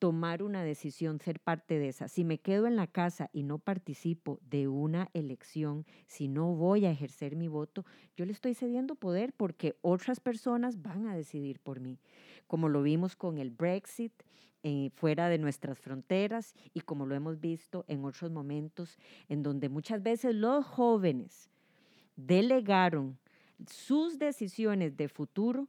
tomar 0.00 0.42
una 0.42 0.64
decisión, 0.64 1.20
ser 1.20 1.38
parte 1.40 1.78
de 1.78 1.88
esa. 1.88 2.08
Si 2.08 2.24
me 2.24 2.38
quedo 2.38 2.66
en 2.66 2.74
la 2.74 2.86
casa 2.86 3.28
y 3.32 3.42
no 3.42 3.58
participo 3.58 4.40
de 4.42 4.66
una 4.66 5.10
elección, 5.12 5.86
si 6.06 6.26
no 6.26 6.54
voy 6.54 6.86
a 6.86 6.90
ejercer 6.90 7.36
mi 7.36 7.48
voto, 7.48 7.84
yo 8.16 8.24
le 8.24 8.32
estoy 8.32 8.54
cediendo 8.54 8.94
poder 8.94 9.34
porque 9.34 9.76
otras 9.82 10.18
personas 10.18 10.80
van 10.80 11.06
a 11.06 11.14
decidir 11.14 11.60
por 11.60 11.80
mí, 11.80 11.98
como 12.46 12.70
lo 12.70 12.82
vimos 12.82 13.14
con 13.14 13.36
el 13.36 13.50
Brexit 13.50 14.14
eh, 14.62 14.90
fuera 14.94 15.28
de 15.28 15.36
nuestras 15.38 15.78
fronteras 15.78 16.54
y 16.72 16.80
como 16.80 17.04
lo 17.04 17.14
hemos 17.14 17.38
visto 17.38 17.84
en 17.86 18.04
otros 18.04 18.30
momentos 18.30 18.98
en 19.28 19.42
donde 19.42 19.68
muchas 19.68 20.02
veces 20.02 20.34
los 20.34 20.64
jóvenes 20.64 21.50
delegaron 22.16 23.18
sus 23.66 24.18
decisiones 24.18 24.96
de 24.96 25.08
futuro 25.08 25.68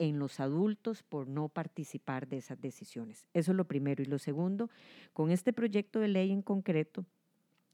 en 0.00 0.18
los 0.18 0.40
adultos 0.40 1.02
por 1.02 1.28
no 1.28 1.50
participar 1.50 2.26
de 2.26 2.38
esas 2.38 2.58
decisiones. 2.58 3.26
Eso 3.34 3.52
es 3.52 3.56
lo 3.56 3.66
primero. 3.66 4.02
Y 4.02 4.06
lo 4.06 4.18
segundo, 4.18 4.70
con 5.12 5.30
este 5.30 5.52
proyecto 5.52 6.00
de 6.00 6.08
ley 6.08 6.32
en 6.32 6.40
concreto, 6.40 7.04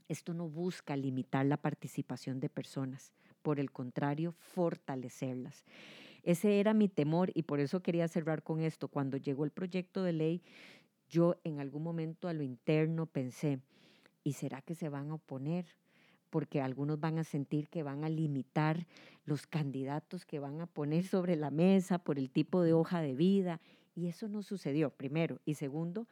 esto 0.08 0.34
no 0.34 0.48
busca 0.48 0.96
limitar 0.96 1.46
la 1.46 1.56
participación 1.56 2.40
de 2.40 2.48
personas, 2.48 3.12
por 3.42 3.60
el 3.60 3.70
contrario, 3.70 4.32
fortalecerlas. 4.32 5.64
Ese 6.24 6.58
era 6.58 6.74
mi 6.74 6.88
temor 6.88 7.30
y 7.32 7.44
por 7.44 7.60
eso 7.60 7.80
quería 7.80 8.08
cerrar 8.08 8.42
con 8.42 8.60
esto. 8.60 8.88
Cuando 8.88 9.16
llegó 9.16 9.44
el 9.44 9.52
proyecto 9.52 10.02
de 10.02 10.12
ley, 10.12 10.42
yo 11.08 11.36
en 11.44 11.60
algún 11.60 11.84
momento 11.84 12.26
a 12.26 12.32
lo 12.32 12.42
interno 12.42 13.06
pensé, 13.06 13.60
¿y 14.24 14.32
será 14.32 14.62
que 14.62 14.74
se 14.74 14.88
van 14.88 15.12
a 15.12 15.14
oponer? 15.14 15.66
Porque 16.30 16.60
algunos 16.60 17.00
van 17.00 17.18
a 17.18 17.24
sentir 17.24 17.68
que 17.68 17.82
van 17.82 18.04
a 18.04 18.08
limitar 18.08 18.86
los 19.24 19.46
candidatos 19.46 20.24
que 20.24 20.38
van 20.38 20.60
a 20.60 20.66
poner 20.66 21.04
sobre 21.04 21.36
la 21.36 21.50
mesa 21.50 21.98
por 21.98 22.18
el 22.18 22.30
tipo 22.30 22.62
de 22.62 22.72
hoja 22.72 23.00
de 23.00 23.14
vida. 23.14 23.60
Y 23.94 24.08
eso 24.08 24.28
no 24.28 24.42
sucedió, 24.42 24.90
primero. 24.90 25.40
Y 25.44 25.54
segundo, 25.54 26.06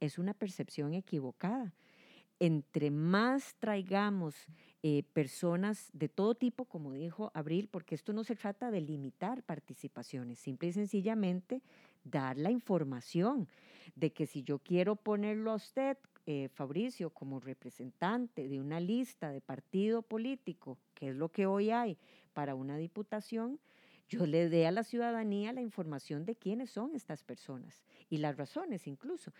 es 0.00 0.18
una 0.18 0.34
percepción 0.34 0.94
equivocada. 0.94 1.72
Entre 2.38 2.90
más 2.90 3.54
traigamos 3.58 4.34
eh, 4.82 5.02
personas 5.14 5.88
de 5.94 6.08
todo 6.08 6.34
tipo, 6.34 6.66
como 6.66 6.92
dijo 6.92 7.30
Abril, 7.34 7.68
porque 7.70 7.94
esto 7.94 8.12
no 8.12 8.24
se 8.24 8.36
trata 8.36 8.70
de 8.70 8.82
limitar 8.82 9.42
participaciones, 9.42 10.38
simple 10.38 10.68
y 10.68 10.72
sencillamente 10.72 11.62
dar 12.04 12.36
la 12.36 12.50
información 12.50 13.48
de 13.94 14.12
que 14.12 14.26
si 14.26 14.42
yo 14.42 14.58
quiero 14.58 14.96
ponerlo 14.96 15.50
a 15.52 15.56
usted 15.56 15.96
eh, 16.26 16.48
Fabricio 16.48 17.10
como 17.10 17.40
representante 17.40 18.48
de 18.48 18.60
una 18.60 18.80
lista 18.80 19.30
de 19.30 19.40
partido 19.40 20.02
político, 20.02 20.78
que 20.94 21.10
es 21.10 21.16
lo 21.16 21.30
que 21.30 21.46
hoy 21.46 21.70
hay 21.70 21.96
para 22.32 22.54
una 22.54 22.76
diputación, 22.76 23.60
yo 24.08 24.24
le 24.26 24.48
dé 24.48 24.66
a 24.66 24.70
la 24.70 24.84
ciudadanía 24.84 25.52
la 25.52 25.62
información 25.62 26.24
de 26.24 26.36
quiénes 26.36 26.70
son 26.70 26.94
estas 26.94 27.24
personas 27.24 27.84
y 28.08 28.18
las 28.18 28.36
razones 28.36 28.86
incluso. 28.86 29.32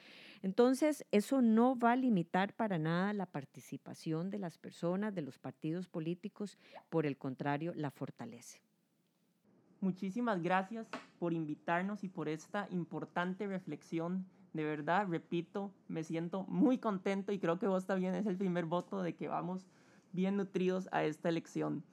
Entonces, 0.42 1.04
eso 1.12 1.40
no 1.40 1.78
va 1.78 1.92
a 1.92 1.96
limitar 1.96 2.52
para 2.52 2.78
nada 2.78 3.12
la 3.12 3.26
participación 3.26 4.30
de 4.30 4.38
las 4.38 4.58
personas, 4.58 5.14
de 5.14 5.22
los 5.22 5.38
partidos 5.38 5.88
políticos, 5.88 6.58
por 6.88 7.06
el 7.06 7.16
contrario, 7.16 7.72
la 7.74 7.90
fortalece. 7.90 8.60
Muchísimas 9.80 10.42
gracias 10.42 10.88
por 11.18 11.32
invitarnos 11.32 12.02
y 12.02 12.08
por 12.08 12.28
esta 12.28 12.66
importante 12.70 13.46
reflexión 13.46 14.26
de 14.56 14.64
verdad, 14.64 15.06
repito, 15.08 15.70
me 15.88 16.02
siento 16.02 16.44
muy 16.44 16.78
contento 16.78 17.32
y 17.32 17.38
creo 17.38 17.58
que 17.58 17.66
vos 17.66 17.86
también 17.86 18.14
es 18.14 18.26
el 18.26 18.36
primer 18.36 18.64
voto 18.64 19.02
de 19.02 19.14
que 19.14 19.28
vamos 19.28 19.66
bien 20.12 20.36
nutridos 20.36 20.88
a 20.92 21.04
esta 21.04 21.28
elección. 21.28 21.84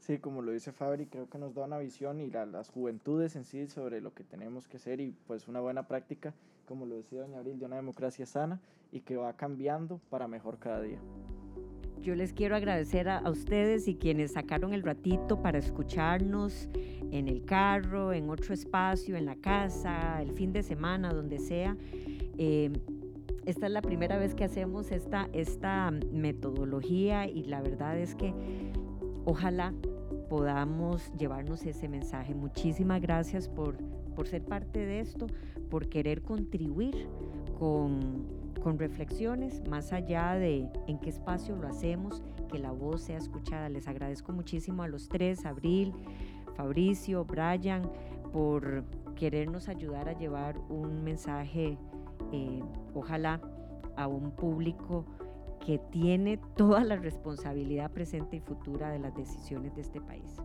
Sí, 0.00 0.18
como 0.18 0.40
lo 0.42 0.52
dice 0.52 0.72
Fabri, 0.72 1.06
creo 1.06 1.28
que 1.28 1.38
nos 1.38 1.54
da 1.54 1.64
una 1.64 1.78
visión 1.78 2.20
y 2.20 2.30
las 2.30 2.70
juventudes 2.70 3.34
en 3.34 3.44
sí 3.44 3.66
sobre 3.66 4.00
lo 4.00 4.14
que 4.14 4.24
tenemos 4.24 4.68
que 4.68 4.76
hacer 4.76 5.00
y 5.00 5.12
pues 5.26 5.48
una 5.48 5.60
buena 5.60 5.88
práctica, 5.88 6.32
como 6.66 6.86
lo 6.86 6.96
decía 6.96 7.22
doña 7.22 7.38
Abril, 7.38 7.58
de 7.58 7.64
una 7.64 7.76
democracia 7.76 8.24
sana 8.24 8.60
y 8.92 9.00
que 9.00 9.16
va 9.16 9.32
cambiando 9.32 10.00
para 10.10 10.28
mejor 10.28 10.58
cada 10.58 10.82
día. 10.82 10.98
Yo 12.00 12.14
les 12.14 12.32
quiero 12.32 12.54
agradecer 12.54 13.08
a, 13.08 13.18
a, 13.18 13.30
ustedes 13.30 13.88
y 13.88 13.96
quienes 13.96 14.34
sacaron 14.34 14.72
el 14.72 14.84
ratito 14.84 15.42
para 15.42 15.58
escucharnos 15.58 16.68
en 17.10 17.26
el 17.26 17.44
carro, 17.44 18.12
en 18.12 18.30
otro 18.30 18.54
espacio, 18.54 19.16
en 19.16 19.26
la 19.26 19.34
casa, 19.34 20.22
el 20.22 20.32
fin 20.32 20.52
de 20.52 20.62
semana, 20.62 21.12
donde 21.12 21.38
sea. 21.38 21.76
Eh, 22.38 22.72
esta 23.44 23.66
es 23.66 23.72
la 23.72 23.82
primera 23.82 24.18
vez 24.18 24.34
que 24.34 24.44
hacemos 24.44 24.90
esta, 24.90 25.28
esta 25.32 25.92
metodología 26.12 27.28
y 27.28 27.44
la 27.44 27.62
verdad 27.62 27.96
es 27.96 28.16
que 28.16 28.34
ojalá 29.24 29.72
podamos 30.28 31.12
llevarnos 31.16 31.64
ese 31.64 31.88
mensaje. 31.88 32.34
Muchísimas 32.34 33.00
gracias 33.00 33.48
por, 33.48 33.76
por 34.16 34.26
ser 34.26 34.44
parte 34.44 34.84
de 34.84 35.00
esto, 35.00 35.28
por 35.70 35.88
querer 35.88 36.22
contribuir 36.22 37.06
con, 37.58 38.26
con 38.62 38.78
reflexiones 38.78 39.62
más 39.68 39.92
allá 39.92 40.34
de 40.34 40.68
en 40.88 40.98
qué 40.98 41.10
espacio 41.10 41.54
lo 41.54 41.68
hacemos, 41.68 42.24
que 42.50 42.58
la 42.58 42.72
voz 42.72 43.02
sea 43.02 43.18
escuchada. 43.18 43.68
Les 43.68 43.86
agradezco 43.86 44.32
muchísimo 44.32 44.82
a 44.82 44.88
los 44.88 45.08
tres, 45.08 45.46
Abril, 45.46 45.92
Fabricio, 46.56 47.24
Brian, 47.24 47.88
por 48.32 48.84
querernos 49.14 49.68
ayudar 49.68 50.08
a 50.08 50.18
llevar 50.18 50.58
un 50.68 51.04
mensaje 51.04 51.78
eh, 52.32 52.62
ojalá 52.94 53.40
a 53.96 54.06
un 54.06 54.30
público 54.32 55.04
que 55.64 55.78
tiene 55.90 56.38
toda 56.56 56.84
la 56.84 56.96
responsabilidad 56.96 57.90
presente 57.90 58.36
y 58.36 58.40
futura 58.40 58.90
de 58.90 58.98
las 58.98 59.14
decisiones 59.14 59.74
de 59.74 59.80
este 59.80 60.00
país. 60.00 60.40